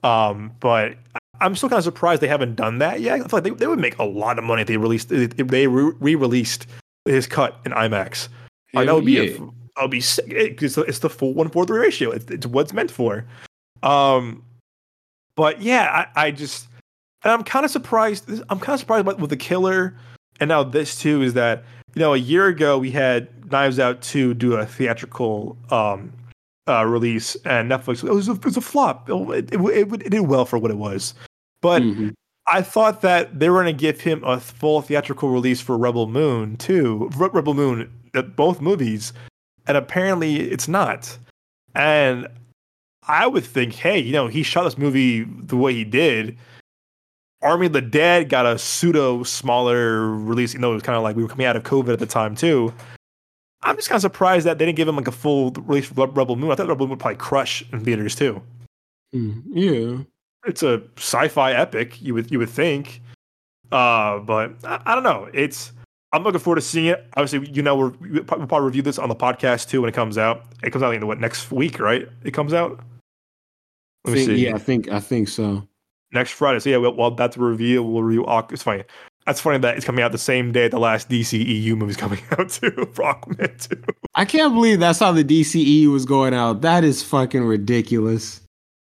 [0.04, 0.98] um, but
[1.40, 3.14] I'm still kind of surprised they haven't done that yet.
[3.14, 5.36] I feel like they, they would make a lot of money if they released if
[5.36, 6.66] they re-released
[7.06, 8.28] his cut in IMAX.
[8.74, 9.38] Like, that would be yeah.
[9.38, 10.26] a, I'll be sick.
[10.30, 12.10] It, it's, the- it's the full one four three ratio.
[12.10, 13.26] It's, it's what it's meant for.
[13.84, 14.44] Um,
[15.36, 16.68] but yeah, I, I just
[17.24, 18.28] and I'm kind of surprised.
[18.50, 19.96] I'm kind of surprised with the killer,
[20.42, 21.64] and now this too is that
[21.96, 26.12] you know a year ago we had Knives Out to do a theatrical um
[26.68, 29.10] uh release, and Netflix it was a, it was a flop.
[29.10, 31.14] It, it, it, it did well for what it was,
[31.62, 32.14] but Mhm.
[32.48, 36.08] I thought that they were going to give him a full theatrical release for Rebel
[36.08, 37.10] Moon too.
[37.16, 39.14] Re- Rebel Moon, uh, both movies,
[39.68, 41.18] and apparently it's not.
[41.76, 42.28] And
[43.08, 46.36] I would think, hey, you know, he shot this movie the way he did.
[47.42, 50.54] Army of the Dead got a pseudo smaller release.
[50.54, 52.06] You know, it was kind of like we were coming out of COVID at the
[52.06, 52.74] time too.
[53.64, 56.08] I'm just kind of surprised that they didn't give him like a full release for
[56.08, 56.52] Rebel Moon.
[56.52, 58.42] I thought Rebel Moon would probably crush in theaters too
[59.14, 60.04] Mm, yeah.
[60.48, 63.02] it's a sci-fi epic you would you would think
[63.74, 65.74] uh but I, I don't know it's
[66.14, 69.10] i'm looking forward to seeing it obviously you know we're, we'll probably review this on
[69.10, 72.08] the podcast too when it comes out it comes out in what next week right
[72.24, 72.80] it comes out
[74.06, 75.68] let me Think- see yeah, I think I think so.
[76.14, 78.84] Next friday so yeah we'll, well that's the review we'll review it's funny
[79.26, 82.50] that's funny that it's coming out the same day the last DCEU movie's coming out
[82.50, 83.82] too for Aquaman too.
[84.16, 86.62] I can't believe that's how the DCE was going out.
[86.62, 88.42] That is fucking ridiculous.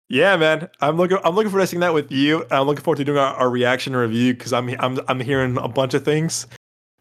[0.09, 0.70] Yeah, man.
[0.80, 1.18] I'm looking.
[1.24, 2.45] I'm looking forward to seeing that with you.
[2.51, 5.68] I'm looking forward to doing our, our reaction review because I'm I'm I'm hearing a
[5.68, 6.47] bunch of things.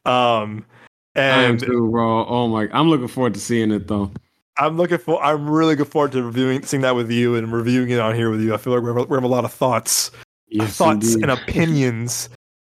[0.05, 0.65] Um,
[1.15, 2.25] I am and too, bro.
[2.27, 2.69] Oh my!
[2.73, 4.11] I'm looking forward to seeing it though.
[4.59, 5.23] I'm looking for.
[5.23, 8.31] I'm really looking forward to reviewing, seeing that with you, and reviewing it on here
[8.31, 8.53] with you.
[8.55, 10.11] I feel like we have, a- we have a lot of thoughts,
[10.49, 11.29] Yes, thoughts indeed.
[11.29, 12.29] and opinions.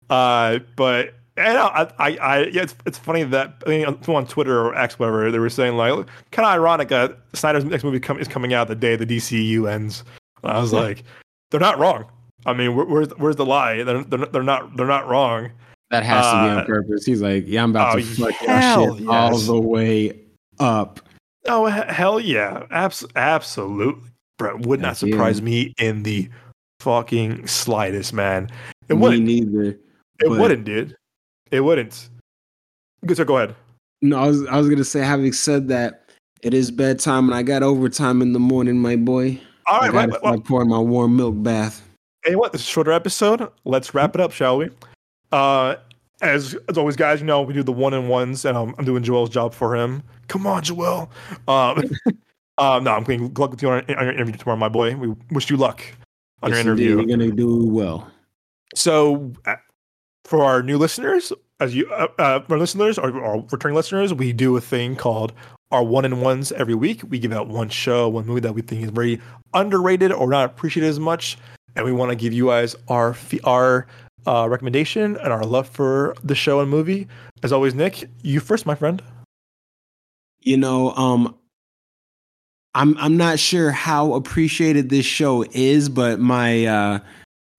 [0.09, 4.59] Uh, but and I, I, I, yeah, it's it's funny that I mean, on Twitter
[4.65, 5.93] or X, whatever, they were saying like,
[6.31, 9.69] kind of ironic that Snyder's next movie come, is coming out the day the DCU
[9.69, 10.03] ends.
[10.43, 11.03] And I was like,
[11.51, 12.05] they're not wrong.
[12.45, 13.83] I mean, where, where's where's the lie?
[13.83, 15.51] They're, they're they're not they're not wrong.
[15.91, 17.05] That has to be Uh, on purpose.
[17.05, 20.19] He's like, yeah, I'm about oh, to fuck shit all the way
[20.59, 20.99] up.
[21.47, 24.57] Oh he- hell yeah, Abs- absolutely, bro.
[24.57, 25.11] Would not yeah.
[25.11, 26.29] surprise me in the
[26.79, 28.49] fucking slightest, man.
[28.89, 29.23] It Me wouldn't.
[29.23, 29.79] neither.
[30.21, 30.95] It wouldn't, dude.
[31.51, 32.09] It wouldn't.
[33.05, 33.55] Good, so go ahead.
[34.01, 36.09] No, I was I was gonna say, having said that,
[36.41, 39.39] it is bedtime and I got overtime in the morning, my boy.
[39.67, 41.81] All I right, gotta well, well, well, pour my warm milk bath.
[42.25, 42.51] hey, what?
[42.51, 43.49] This is a shorter episode.
[43.65, 44.69] Let's wrap it up, shall we?
[45.31, 45.75] Uh,
[46.21, 48.85] as as always, guys, you know we do the one and ones, and um, I'm
[48.85, 50.03] doing Joel's job for him.
[50.27, 51.11] Come on, Joel.
[51.47, 51.83] Um,
[52.57, 54.95] uh, no, I'm going to luck with you on, on your interview tomorrow, my boy.
[54.95, 55.83] We wish you luck
[56.41, 57.07] on Yes, your indeed, interview.
[57.07, 58.11] You're gonna do well.
[58.75, 59.55] So, uh,
[60.25, 64.33] for our new listeners, as you, uh, uh, our listeners or, our returning listeners, we
[64.33, 65.33] do a thing called
[65.71, 67.01] our one and ones every week.
[67.09, 69.19] We give out one show, one movie that we think is very
[69.53, 71.37] underrated or not appreciated as much,
[71.75, 73.87] and we want to give you guys our our
[74.25, 77.07] uh, recommendation and our love for the show and movie.
[77.43, 79.01] As always, Nick, you first, my friend.
[80.41, 81.35] You know, um,
[82.75, 86.99] I'm I'm not sure how appreciated this show is, but my uh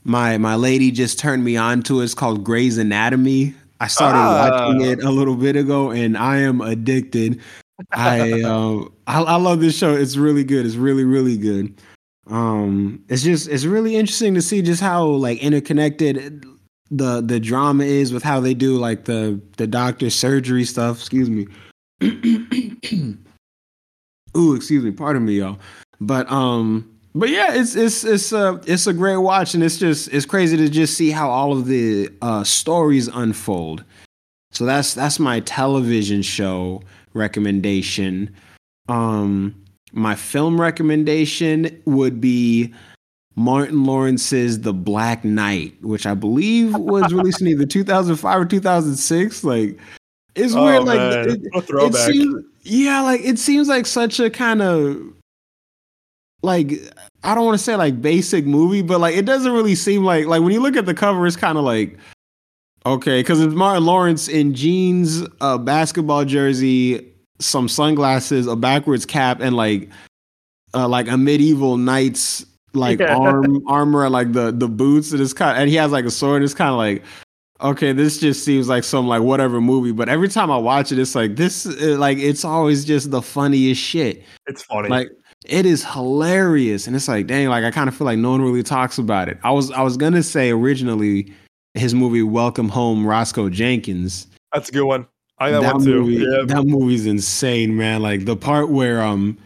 [0.05, 2.05] my my lady just turned me on to it.
[2.05, 3.55] It's called Grey's Anatomy.
[3.81, 4.49] I started Ah.
[4.51, 7.41] watching it a little bit ago, and I am addicted.
[7.93, 9.95] I um I, I love this show.
[9.95, 10.67] It's really good.
[10.67, 11.81] It's really really good.
[12.27, 16.45] Um, it's just it's really interesting to see just how like interconnected
[16.97, 21.01] the the drama is with how they do like the the doctor surgery stuff.
[21.01, 21.47] Excuse me.
[24.37, 24.91] Ooh, excuse me.
[24.91, 25.59] Pardon me, y'all.
[26.01, 30.09] But um, but yeah, it's it's it's a it's a great watch, and it's just
[30.13, 33.85] it's crazy to just see how all of the uh, stories unfold.
[34.53, 36.83] So that's that's my television show
[37.13, 38.35] recommendation.
[38.89, 39.55] Um,
[39.93, 42.73] my film recommendation would be
[43.37, 49.45] Martin Lawrence's The Black Knight, which I believe was released in either 2005 or 2006.
[49.45, 49.79] Like,
[50.37, 50.85] it's Oh, weird.
[50.85, 52.09] Like, it, a throwback.
[52.09, 55.01] it seems, yeah, like it seems like such a kind of
[56.43, 56.73] like
[57.23, 60.27] I don't want to say like basic movie, but like it doesn't really seem like
[60.27, 61.99] like when you look at the cover, it's kind of like
[62.87, 69.41] okay, because it's Martin Lawrence in jeans, a basketball jersey, some sunglasses, a backwards cap,
[69.41, 69.89] and like
[70.75, 72.45] uh, like a medieval knight's
[72.75, 73.17] like Yeah.
[73.17, 76.43] arm armor, like the the boots, and it's kind and he has like a sword.
[76.43, 77.03] It's kind of like
[77.61, 79.93] okay, this just seems like some like whatever movie.
[79.93, 83.23] But every time I watch it, it's like this, uh, like it's always just the
[83.23, 84.23] funniest shit.
[84.47, 84.89] It's funny.
[84.89, 85.09] Like
[85.47, 88.43] It is hilarious, and it's like, dang, like I kind of feel like no one
[88.43, 89.39] really talks about it.
[89.45, 91.33] I was I was gonna say originally
[91.75, 94.27] his movie Welcome Home, Roscoe Jenkins.
[94.53, 95.07] That's a good one.
[95.39, 96.01] I that, that one too.
[96.03, 96.45] movie, Yeah.
[96.47, 98.03] that movie's insane, man.
[98.03, 99.37] Like the part where um,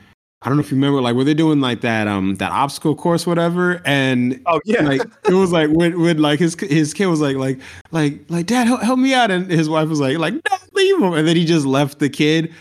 [0.43, 2.95] I don't know if you remember, like were they're doing like that um that obstacle
[2.95, 4.83] course, whatever, and Oh yeah.
[4.83, 7.59] like it was like when when like his his kid was like like
[7.91, 9.31] like like dad help, help me out.
[9.33, 11.13] And his wife was like like no leave him.
[11.15, 12.53] And then he just left the kid.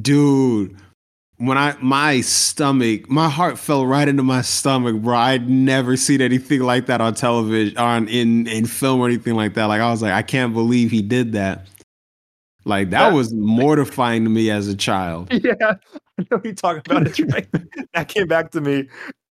[0.00, 0.76] Dude
[1.40, 5.16] when i my stomach my heart fell right into my stomach bro.
[5.16, 9.54] I'd never seen anything like that on television on in in film or anything like
[9.54, 9.66] that.
[9.66, 11.66] Like i was like i can't believe he did that.
[12.64, 15.32] Like That- was mortifying to me as a child.
[15.44, 15.74] Yeah,
[16.18, 17.06] I know you're talking about.
[17.06, 17.18] it.
[17.32, 17.48] right.
[17.94, 18.88] that came back to me.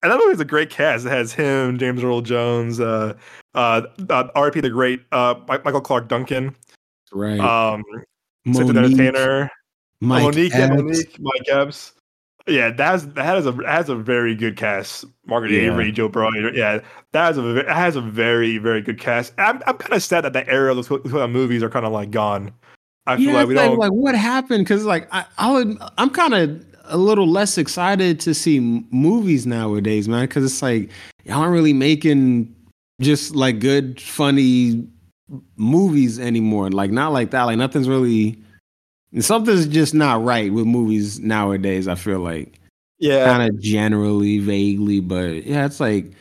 [0.02, 1.06] And that movie's a great cast.
[1.06, 3.14] It has him, James Earl Jones, uh,
[3.54, 6.54] uh, uh RP the Great, uh, Michael Clarke Duncan,
[7.12, 7.82] right um,
[8.44, 9.50] Monique, Entertainer,
[10.00, 10.76] Mike Monique, yeah, Epps.
[10.76, 11.92] Monique, Mike Epps.
[12.46, 15.04] Yeah, that has that has a has a very good cast.
[15.26, 15.72] Margaret Yeah.
[15.72, 16.54] Avery, Joy Bryant.
[16.54, 16.78] Yeah,
[17.10, 19.32] that has a that has a very very good cast.
[19.36, 21.90] I'm I'm kind of sad that the era of those of movies are kind of
[21.90, 22.52] like gone.
[23.08, 23.78] I feel yeah, like we don't.
[23.78, 24.64] like what happened?
[24.64, 28.60] Because like I, I would, I'm kind of a little less excited to see
[28.90, 30.26] movies nowadays, man.
[30.26, 30.90] Because it's like
[31.24, 32.54] y'all aren't really making
[33.00, 34.86] just like good, funny
[35.56, 36.70] movies anymore.
[36.70, 37.44] Like not like that.
[37.44, 38.38] Like nothing's really.
[39.20, 41.88] Something's just not right with movies nowadays.
[41.88, 42.60] I feel like
[42.98, 46.12] yeah, kind of generally, vaguely, but yeah, it's like.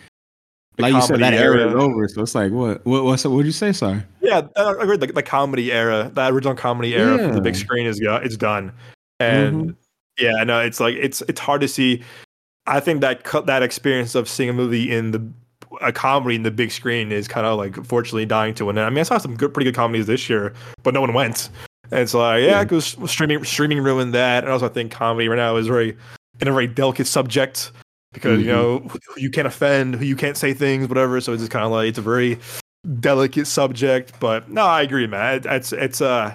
[0.78, 1.70] The like you said, that era era.
[1.70, 2.07] is over.
[2.07, 2.86] So it's like, what?
[2.86, 3.03] What?
[3.03, 3.26] What's?
[3.26, 3.74] What'd you say?
[3.74, 4.03] Sorry.
[4.22, 4.95] Yeah, I agree.
[4.95, 8.72] The, the comedy era, the original comedy era for the big screen is it's done,
[9.20, 9.76] and Mhm.
[10.18, 12.03] Yeah, no, it's like it's it's hard to see.
[12.65, 15.26] I think that that experience of seeing a movie in the
[15.82, 18.86] a comedy in the big screen is kind of like fortunately dying to an end.
[18.86, 20.53] I mean, I saw some good, pretty good comedies this year,
[20.84, 21.49] but no one went.
[21.91, 22.63] And it's like, yeah, Yeah.
[22.63, 25.95] because streaming streaming ruined that, and also I think comedy right now is very
[26.41, 27.72] in a very delicate subject
[28.13, 28.55] because you Mhm.
[28.55, 31.20] know who who you can't offend, who you can't say things, whatever.
[31.22, 32.39] So it's just kind of like it's a very
[32.99, 34.13] delicate subject.
[34.20, 35.36] But no, I agree, man.
[35.38, 36.34] It, it's it's uh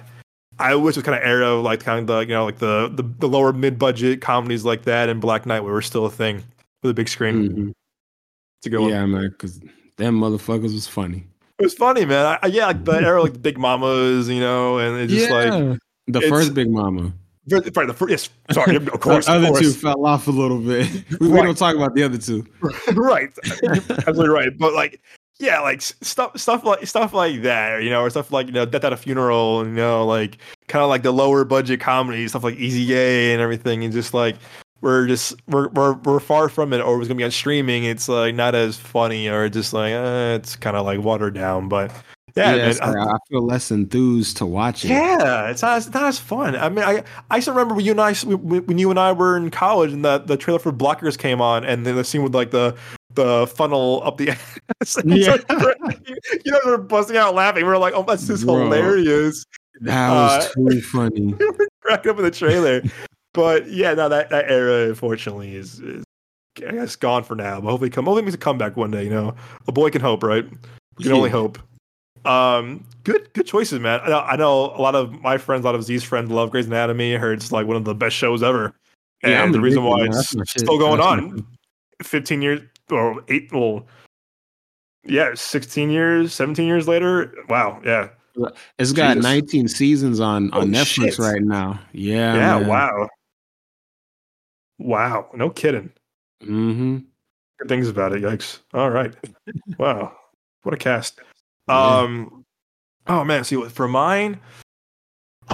[0.59, 2.91] I wish it was kind of era like kind of the you know like the
[2.93, 6.11] the, the lower mid budget comedies like that and Black Knight where we're still a
[6.11, 6.39] thing
[6.81, 7.49] for the big screen.
[7.49, 7.73] Mhm.
[8.65, 8.89] A good one.
[8.89, 9.59] Yeah, man, because
[9.97, 11.25] them motherfuckers was funny.
[11.59, 12.37] It was funny, man.
[12.41, 15.79] I, yeah, like the era like the Big Mamas, you know, and it's just like
[16.07, 17.13] the first Big Mama.
[17.49, 20.89] right, the first, yes, sorry, of course, the other two fell off a little bit.
[21.19, 22.45] we, we don't talk about the other two.
[22.93, 23.29] right,
[23.61, 24.57] You're absolutely right.
[24.57, 25.01] But like,
[25.43, 28.65] yeah, like stuff, stuff like stuff like that, you know, or stuff like you know,
[28.65, 30.37] Death at a Funeral, you know, like
[30.67, 34.13] kind of like the lower budget comedy stuff like Easy A and everything, and just
[34.13, 34.37] like
[34.79, 37.83] we're just we're we're we're far from it, or it's gonna be on streaming.
[37.83, 41.67] It's like not as funny, or just like uh, it's kind of like watered down.
[41.67, 41.91] But
[42.35, 44.87] yeah, I- I, feel less enthused to watch it.
[44.87, 46.55] yeah, it's not, it's not as fun.
[46.55, 49.11] I mean, I I still remember when you and I when when you and I
[49.11, 52.23] were in college and the, the trailer for Blockers came on, and then the scene
[52.23, 52.75] with like the
[53.15, 54.29] the funnel up the
[54.81, 54.97] ass.
[55.05, 55.37] Yeah.
[55.37, 55.73] so,
[56.45, 57.65] you know, we're busting out laughing.
[57.65, 58.63] We are like, oh, that's just Bro.
[58.65, 59.45] hilarious.
[59.81, 61.33] That was Uh, too funny.
[61.33, 62.81] We were cracking up in the trailer.
[63.33, 66.03] but yeah, no, that, that era unfortunately is, is
[66.65, 67.59] I guess gone for now.
[67.61, 69.03] But hopefully, come hopefully makes a comeback one day.
[69.05, 69.35] You know,
[69.67, 70.45] a boy can hope, right?
[70.97, 71.57] We can only hope.
[72.25, 73.99] Um, good good choices, man.
[74.03, 76.51] I know, I know a lot of my friends, a lot of Z's friends love
[76.51, 77.15] Grey's Anatomy.
[77.15, 78.73] I heard it's like one of the best shows ever.
[79.23, 80.61] And Yeah, the reason why it's That's my shit.
[80.61, 81.45] still going on,
[82.03, 82.61] 15 years
[82.91, 83.85] or eight, well,
[85.05, 87.33] yeah, 16 years, 17 years later.
[87.49, 87.81] Wow.
[87.83, 88.09] Yeah.
[88.79, 89.23] It's got Jesus.
[89.23, 91.19] 19 seasons on on Holy Netflix shit.
[91.19, 91.79] right now.
[91.91, 92.33] Yeah.
[92.35, 92.59] Yeah.
[92.59, 92.67] man.
[92.67, 93.09] wow.
[94.79, 95.29] Wow.
[95.35, 95.91] No kidding.
[96.43, 96.97] Mm-hmm.
[97.59, 98.23] Good things about it.
[98.23, 98.59] Yikes.
[98.73, 99.13] All right.
[99.77, 100.15] wow.
[100.63, 101.19] What a cast.
[101.67, 101.99] Yeah.
[101.99, 102.43] Um,
[103.07, 103.43] oh man.
[103.43, 104.39] See what for mine.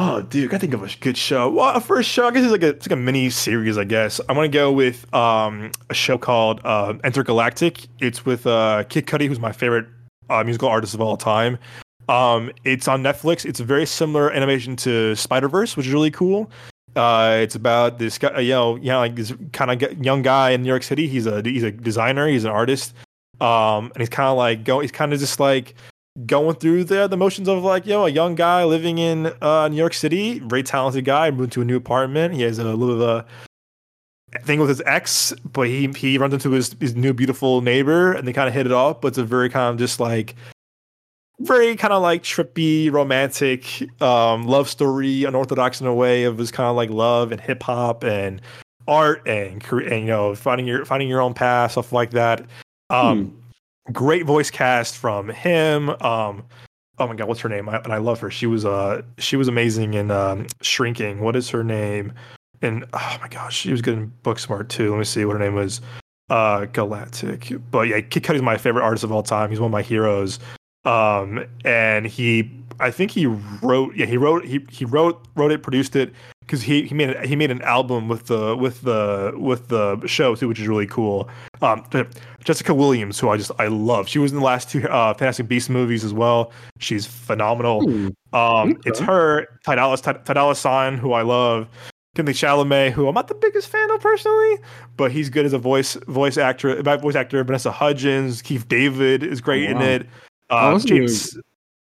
[0.01, 1.49] Oh, dude, I think of a good show.
[1.49, 3.77] Well, a first show, I guess it's like a it's like a mini series.
[3.77, 7.85] I guess I'm gonna go with um a show called uh, Entergalactic.
[7.99, 9.87] It's with uh Kid Cudi, who's my favorite
[10.29, 11.57] uh, musical artist of all time.
[12.07, 13.43] Um, it's on Netflix.
[13.43, 16.49] It's a very similar animation to Spider Verse, which is really cool.
[16.95, 20.51] Uh, it's about this guy, you know, you know, like this kind of young guy
[20.51, 21.09] in New York City.
[21.09, 22.25] He's a he's a designer.
[22.25, 22.93] He's an artist.
[23.41, 24.83] Um, and he's kind of like going.
[24.83, 25.75] He's kind of just like
[26.25, 29.67] going through the the motions of like you know a young guy living in uh,
[29.67, 32.33] New York City, very talented guy, moved to a new apartment.
[32.33, 33.25] He has a little of a
[34.43, 38.27] thing with his ex, but he he runs into his his new beautiful neighbor, and
[38.27, 39.01] they kind of hit it off.
[39.01, 40.35] But it's a very kind of just like
[41.39, 46.51] very kind of like trippy, romantic um, love story, unorthodox in a way of this
[46.51, 48.41] kind of like love and hip hop and
[48.87, 52.45] art and, and you know finding your finding your own path, stuff like that.
[52.89, 53.35] Um,
[53.91, 55.89] Great voice cast from him.
[55.89, 56.45] Um,
[56.99, 57.69] oh my god, what's her name?
[57.69, 58.29] I, and I love her.
[58.29, 61.21] She was uh she was amazing in um, Shrinking.
[61.21, 62.13] What is her name?
[62.61, 64.91] and oh my gosh, she was good in Booksmart too.
[64.91, 65.81] Let me see what her name was.
[66.29, 67.51] Uh, Galactic.
[67.71, 69.49] But yeah, Kid Cudi's my favorite artist of all time.
[69.49, 70.39] He's one of my heroes.
[70.85, 75.63] Um, and he, I think he wrote, yeah, he wrote, he he wrote wrote it,
[75.63, 76.13] produced it,
[76.49, 80.33] because he he made he made an album with the with the with the show
[80.33, 81.29] too, which is really cool.
[81.61, 81.85] Um,
[82.43, 84.09] Jessica Williams, who I just I love.
[84.09, 86.51] She was in the last two uh, Fantastic Beast movies as well.
[86.79, 87.83] She's phenomenal.
[87.83, 88.07] Hmm.
[88.33, 88.79] Um, Okay.
[88.85, 91.67] it's her, Ty Dolla Tidala San, who I love.
[92.15, 94.57] Timothée Chalamet, who I'm not the biggest fan of personally,
[94.97, 96.81] but he's good as a voice voice actor.
[96.81, 100.07] Voice actor Vanessa Hudgens, Keith David is great Oh, in it.
[100.49, 101.37] Uh, James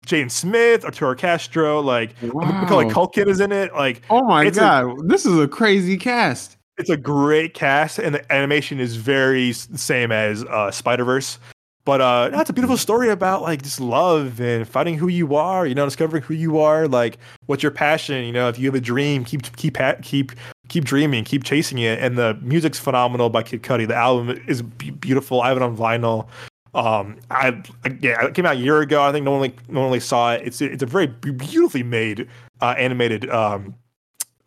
[0.06, 2.91] James Smith, Arturo Castro, like Macaulay Wow.
[2.91, 3.74] Culkin is in it.
[3.74, 6.58] Like Oh my It's a- god, this is a crazy cast.
[6.78, 11.39] it's a great cast, and the animation is very same as uh, Spider Verse.
[11.86, 15.68] But uh, it's a beautiful story about like just love and finding who you are.
[15.68, 16.88] You know, discovering who you are.
[16.88, 18.24] Like, what's your passion?
[18.24, 20.32] You know, if you have a dream, keep keep keep
[20.70, 21.99] keep dreaming, keep chasing it.
[21.99, 23.86] And the music's phenomenal by Kid Cudi.
[23.86, 25.41] The album is be- beautiful.
[25.41, 26.28] I have it on vinyl.
[26.76, 27.61] Um, I
[28.01, 29.03] yeah, it came out a year ago.
[29.03, 30.41] I think no one like no one really saw it.
[30.45, 32.28] It's it's a very beautifully made
[32.61, 33.76] uh, animated um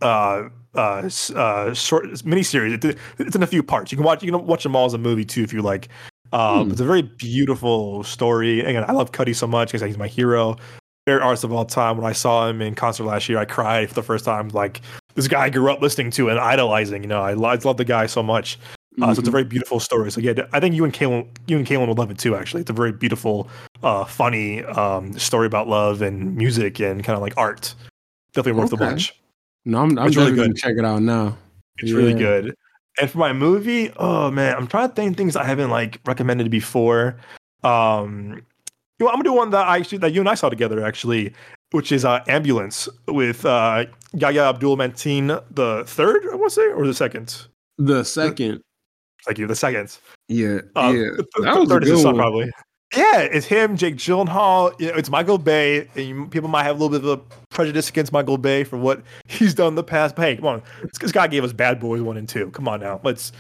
[0.03, 2.85] uh uh, uh short miniseries.
[2.85, 3.93] It, it's in a few parts.
[3.93, 5.89] You can watch you can watch them all as a movie too if you like.
[6.33, 6.73] Um, Hmm.
[6.73, 8.61] It's a very beautiful story.
[8.61, 10.57] Again, I love Cudi so much because he's my hero.
[11.07, 11.97] Favorite artist of all time.
[11.97, 14.49] When I saw him in concert last year, I cried for the first time.
[14.49, 14.81] Like
[15.15, 17.03] this guy I grew up listening to and idolizing.
[17.03, 18.59] You know, I, I love the guy so much.
[19.03, 20.11] Uh, So it's a very beautiful story.
[20.11, 22.35] So yeah, I think you and Kaylin, you and Kaylin would love it too.
[22.35, 23.49] Actually, it's a very beautiful,
[23.83, 27.75] uh, funny um, story about love and music and kind of like art.
[28.33, 29.21] Definitely worth the watch.
[29.65, 30.57] No, I'm, I'm really good.
[30.57, 31.37] check it out now.
[31.79, 32.55] It's really good.
[32.99, 36.51] And for my movie, oh man, I'm trying to think things I haven't like recommended
[36.51, 37.17] before.
[37.63, 38.41] Um,
[38.99, 40.83] you know, I'm gonna do one that I actually that you and I saw together
[40.85, 41.35] actually,
[41.73, 43.85] which is uh, Ambulance with uh,
[44.15, 47.47] Yahya Abdul Mateen the third, I want to say, or the second.
[47.77, 48.63] The second,
[49.27, 50.01] Thank you, the seconds.
[50.29, 51.11] yeah, Uh, yeah,
[51.43, 52.17] that was a third is good one.
[52.17, 52.51] probably.
[52.97, 54.73] Yeah, it's him, Jake Gyllenhaal.
[54.79, 55.89] It's Michael Bay.
[55.97, 58.77] And you- people might have a little bit of a prejudice against Michael Bay for
[58.77, 60.15] what he's done in the past.
[60.15, 62.51] But hey, come on, this, this guy gave us Bad Boys one and two.
[62.53, 63.33] Come on now, let's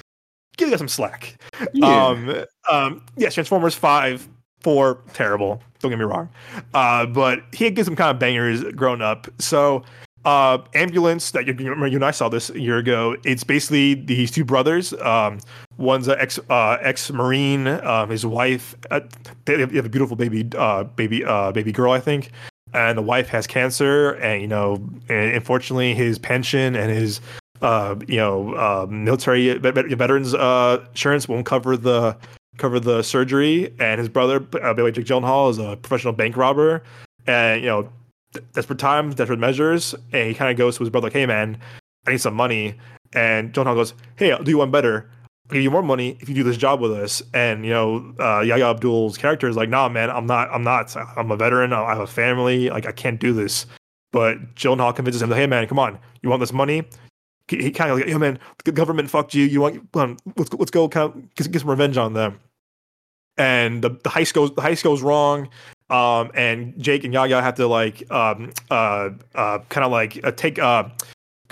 [0.56, 1.36] give us some slack.
[1.72, 2.06] Yeah.
[2.06, 4.26] Um, um, yes, Transformers five,
[4.62, 5.62] four, terrible.
[5.78, 6.28] Don't get me wrong.
[6.74, 9.28] Uh, but he had some kind of bangers growing up.
[9.38, 9.84] So,
[10.26, 13.16] uh, ambulance that you, you and I saw this a year ago.
[13.24, 14.92] It's basically these two brothers.
[14.94, 15.38] Um,
[15.78, 17.68] one's an ex uh, ex marine.
[17.68, 18.74] Um, his wife.
[18.90, 19.00] Uh,
[19.44, 20.46] they have a beautiful baby.
[20.56, 21.24] Uh, baby.
[21.24, 22.32] Uh, baby girl, I think.
[22.74, 24.74] And the wife has cancer, and you know,
[25.08, 27.20] and unfortunately, his pension and his
[27.62, 32.16] uh, you know, military vet- vet- veterans insurance won't cover the
[32.58, 33.72] cover the surgery.
[33.78, 36.82] And his brother, uh, Billy Jake Gyllenhaal, is a professional bank robber.
[37.28, 37.88] And you know,
[38.52, 39.94] desperate times, desperate measures.
[40.12, 41.58] And he kind of goes to his brother, like, "Hey, man,
[42.06, 42.74] I need some money."
[43.14, 45.10] And Gyllenhaal goes, "Hey, I'll do you one better.
[45.48, 48.14] I'll give you more money if you do this job with us." And you know,
[48.18, 50.48] uh, Yahya Abdul's character is like, "Nah, man, I'm not.
[50.50, 50.96] I'm not.
[51.16, 51.72] I'm a veteran.
[51.72, 52.70] I have a family.
[52.70, 53.66] Like, I can't do this."
[54.12, 55.98] But Gyllenhaal convinces him, "Hey, man, come on.
[56.22, 56.84] You want this money?
[57.48, 59.44] he, he kind of like, yo, man, the government fucked you.
[59.44, 62.38] You want, um, let's go, let's go, kind of get, get some revenge on them.
[63.38, 65.48] And the, the heist goes, the heist goes wrong.
[65.88, 70.32] Um, and Jake and Yahya have to like, um, uh, uh, kind of like uh,
[70.32, 70.88] take, uh,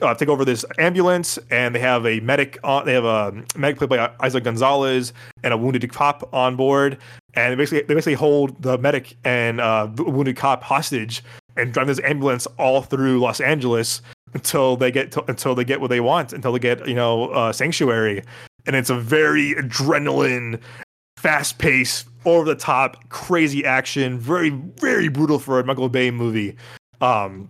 [0.02, 2.84] uh, take over this ambulance, and they have a medic on.
[2.84, 5.12] They have a medic played by Eiza González
[5.44, 6.98] and a wounded cop on board,
[7.34, 11.22] and they basically they basically hold the medic and uh, wounded cop hostage
[11.56, 15.80] and drive this ambulance all through Los Angeles until they get to, until they get
[15.80, 18.20] what they want, until they get you know sanctuary,
[18.66, 20.60] and it's a very adrenaline,
[21.18, 26.56] fast paced, over the top, crazy action, very very brutal for a Michael Bay movie.
[27.00, 27.48] Um,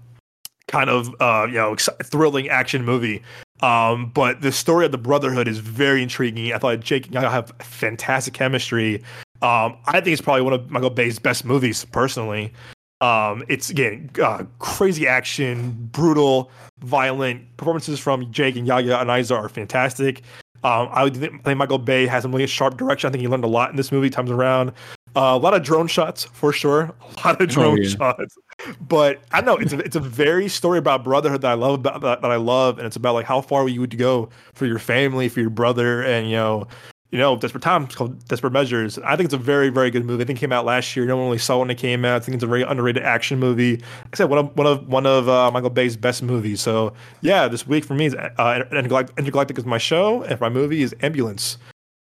[0.69, 3.23] kind of uh, you know thrilling action movie.
[3.63, 6.53] Um, but the story of the Brotherhood is very intriguing.
[6.53, 8.97] I thought Jake and Yahya have fantastic chemistry.
[9.43, 12.53] Um, I think it's probably one of Michael Bay's best movies, personally.
[13.01, 16.51] Um, it's again uh, crazy action, brutal,
[16.81, 20.23] violent performances from Jake and Yahya and Eiza are fantastic.
[20.65, 23.09] Um, I would think Michael Bay has some really sharp direction.
[23.09, 24.09] I think he learned a lot in this movie.
[24.09, 24.71] Times around,
[25.15, 26.95] uh, a lot of drone shots for sure.
[27.25, 27.89] A lot of drone yeah.
[27.91, 28.39] shots.
[28.81, 32.01] But I know it's a, it's a very story about brotherhood that I love about
[32.01, 34.79] that, that I love, and it's about like how far you would go for your
[34.79, 36.67] family, for your brother, and you know
[37.15, 38.99] you know, Desperate Times called Desperate Measures.
[38.99, 40.25] I think it's a very, very good movie.
[40.25, 41.07] I think it came out last year.
[41.07, 42.17] No one really saw it when it came out.
[42.17, 43.77] I think it's a very underrated action movie.
[43.77, 43.85] Like
[44.15, 46.61] I said one of one of one of uh, Michael Bay's best movies.
[46.61, 50.49] So yeah, this week for me is uh, Entergalactic, Entergalactic is my show, and my
[50.49, 51.57] movie is Ambulance.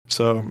[0.07, 0.49] So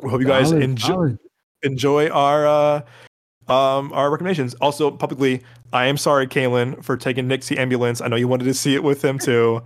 [0.00, 1.16] we hope you guys enjoy
[1.62, 4.54] enjoy our uh, um, our recommendations.
[4.54, 8.00] Also, publicly, I am sorry, Kaylin, for taking Nick to ambulance.
[8.00, 9.62] I know you wanted to see it with him too.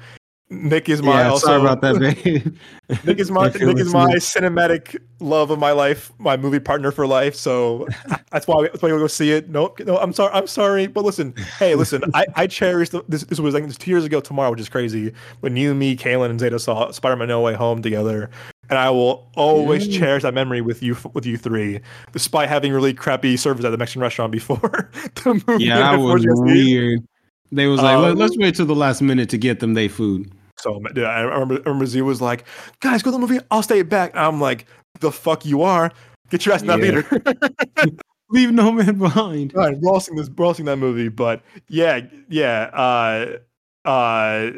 [0.52, 2.56] Nick is my yeah, also sorry about that, babe.
[3.04, 7.06] Nick is my Nick is my cinematic love of my life, my movie partner for
[7.06, 7.36] life.
[7.36, 7.86] So
[8.32, 9.48] that's why that's why we go see it.
[9.48, 13.22] No, no, I'm sorry, I'm sorry, but listen, hey, listen, I I cherish the, this.
[13.22, 15.12] This was like this two years ago tomorrow, which is crazy.
[15.38, 18.28] When you, me, Kaylin, and Zeta saw Spider-Man: No Way Home together,
[18.68, 21.80] and I will always cherish that memory with you with you three,
[22.10, 24.58] despite having really crappy service at the Mexican restaurant before
[25.14, 25.66] the movie.
[25.66, 27.06] Yeah, that was weird.
[27.52, 29.88] They was like, Um, Let, let's wait till the last minute to get them their
[29.88, 30.32] food.
[30.60, 32.44] So yeah, I remember, I remember Z was like,
[32.80, 33.38] "Guys, go to the movie.
[33.50, 34.66] I'll stay back." I'm like,
[35.00, 35.90] "The fuck you are?
[36.30, 37.02] Get your ass in that Yeah.
[37.02, 37.40] theater."
[38.30, 39.54] Leave no man behind.
[39.56, 43.88] All right, we're all seeing this, we're all seeing that movie, but yeah, yeah, uh,
[43.88, 44.50] uh,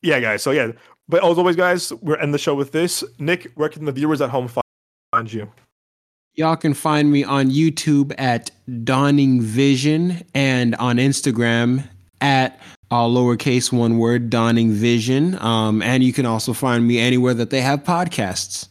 [0.00, 0.42] yeah, guys.
[0.42, 0.72] So yeah,
[1.08, 3.04] but as always, guys, we're end the show with this.
[3.18, 4.48] Nick, where can the viewers at home
[5.12, 5.50] find you?
[6.34, 8.50] Y'all can find me on YouTube at
[8.84, 11.86] Dawning Vision and on Instagram
[12.22, 12.58] at
[12.90, 15.38] all lowercase one word Dawning Vision.
[15.40, 18.68] Um, and you can also find me anywhere that they have podcasts.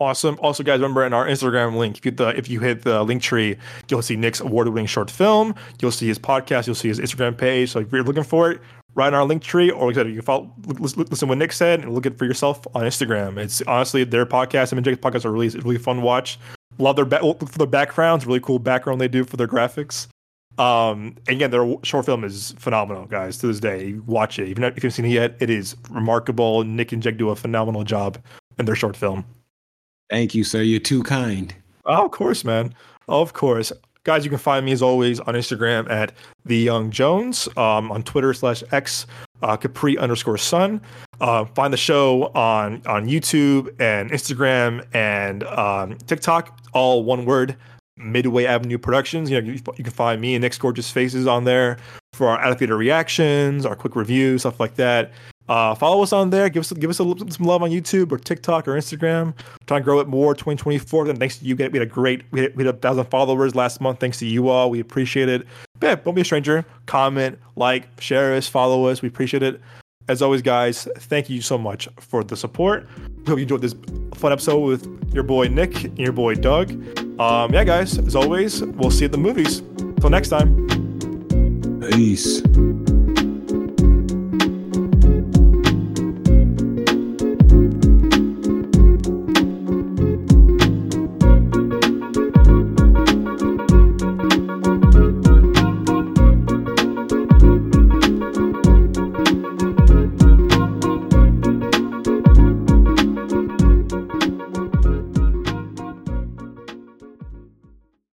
[0.00, 0.38] Awesome.
[0.40, 3.22] Also, guys, remember in our Instagram link, if you, the, if you hit the link
[3.22, 5.54] tree, you'll see Nick's award-winning short film.
[5.82, 6.66] You'll see his podcast.
[6.66, 7.70] You'll see his Instagram page.
[7.70, 8.62] So if you're looking for it,
[8.94, 11.52] right in our link tree, or like I said, you can follow, listen, what Nick
[11.52, 13.36] said and look it for yourself on Instagram.
[13.36, 16.38] It's honestly their podcast and Jake's podcast are really really fun to watch.
[16.78, 20.06] Love their ba- for their backgrounds, really cool background they do for their graphics.
[20.60, 23.38] Um, again, their short film is phenomenal, guys.
[23.38, 24.48] To this day, watch it.
[24.48, 26.64] Even if you haven't seen it yet, it is remarkable.
[26.64, 28.18] Nick and Jake do a phenomenal job
[28.58, 29.24] in their short film.
[30.10, 30.60] Thank you, sir.
[30.60, 31.54] You're too kind.
[31.86, 32.74] Oh, of course, man.
[33.08, 33.72] Of course.
[34.04, 36.12] Guys, you can find me as always on Instagram at
[36.44, 39.06] the Young Jones, um, on Twitter slash X
[39.42, 40.82] uh, Capri underscore Sun.
[41.20, 47.56] Uh, find the show on on YouTube and Instagram and um, TikTok, all one word.
[48.00, 49.30] Midway Avenue Productions.
[49.30, 51.78] You know, you, you can find me and Nick's gorgeous faces on there
[52.12, 55.12] for our out of theater reactions, our quick reviews, stuff like that.
[55.50, 56.48] Uh, follow us on there.
[56.48, 59.34] Give us give us a, some love on YouTube or TikTok or Instagram.
[59.66, 61.10] Trying to grow it more 2024.
[61.10, 61.72] And thanks to you, guys.
[61.72, 63.98] we had a great we had, we had a thousand followers last month.
[63.98, 65.44] Thanks to you all, we appreciate it.
[65.80, 66.64] But yeah, don't be a stranger.
[66.86, 69.02] Comment, like, share us, follow us.
[69.02, 69.60] We appreciate it.
[70.08, 72.88] As always, guys, thank you so much for the support.
[73.26, 73.74] Hope you enjoyed this
[74.14, 76.70] fun episode with your boy Nick and your boy Doug.
[77.20, 79.60] Um, yeah, guys, as always, we'll see you at the movies.
[80.00, 80.66] Till next time.
[81.90, 82.40] Peace.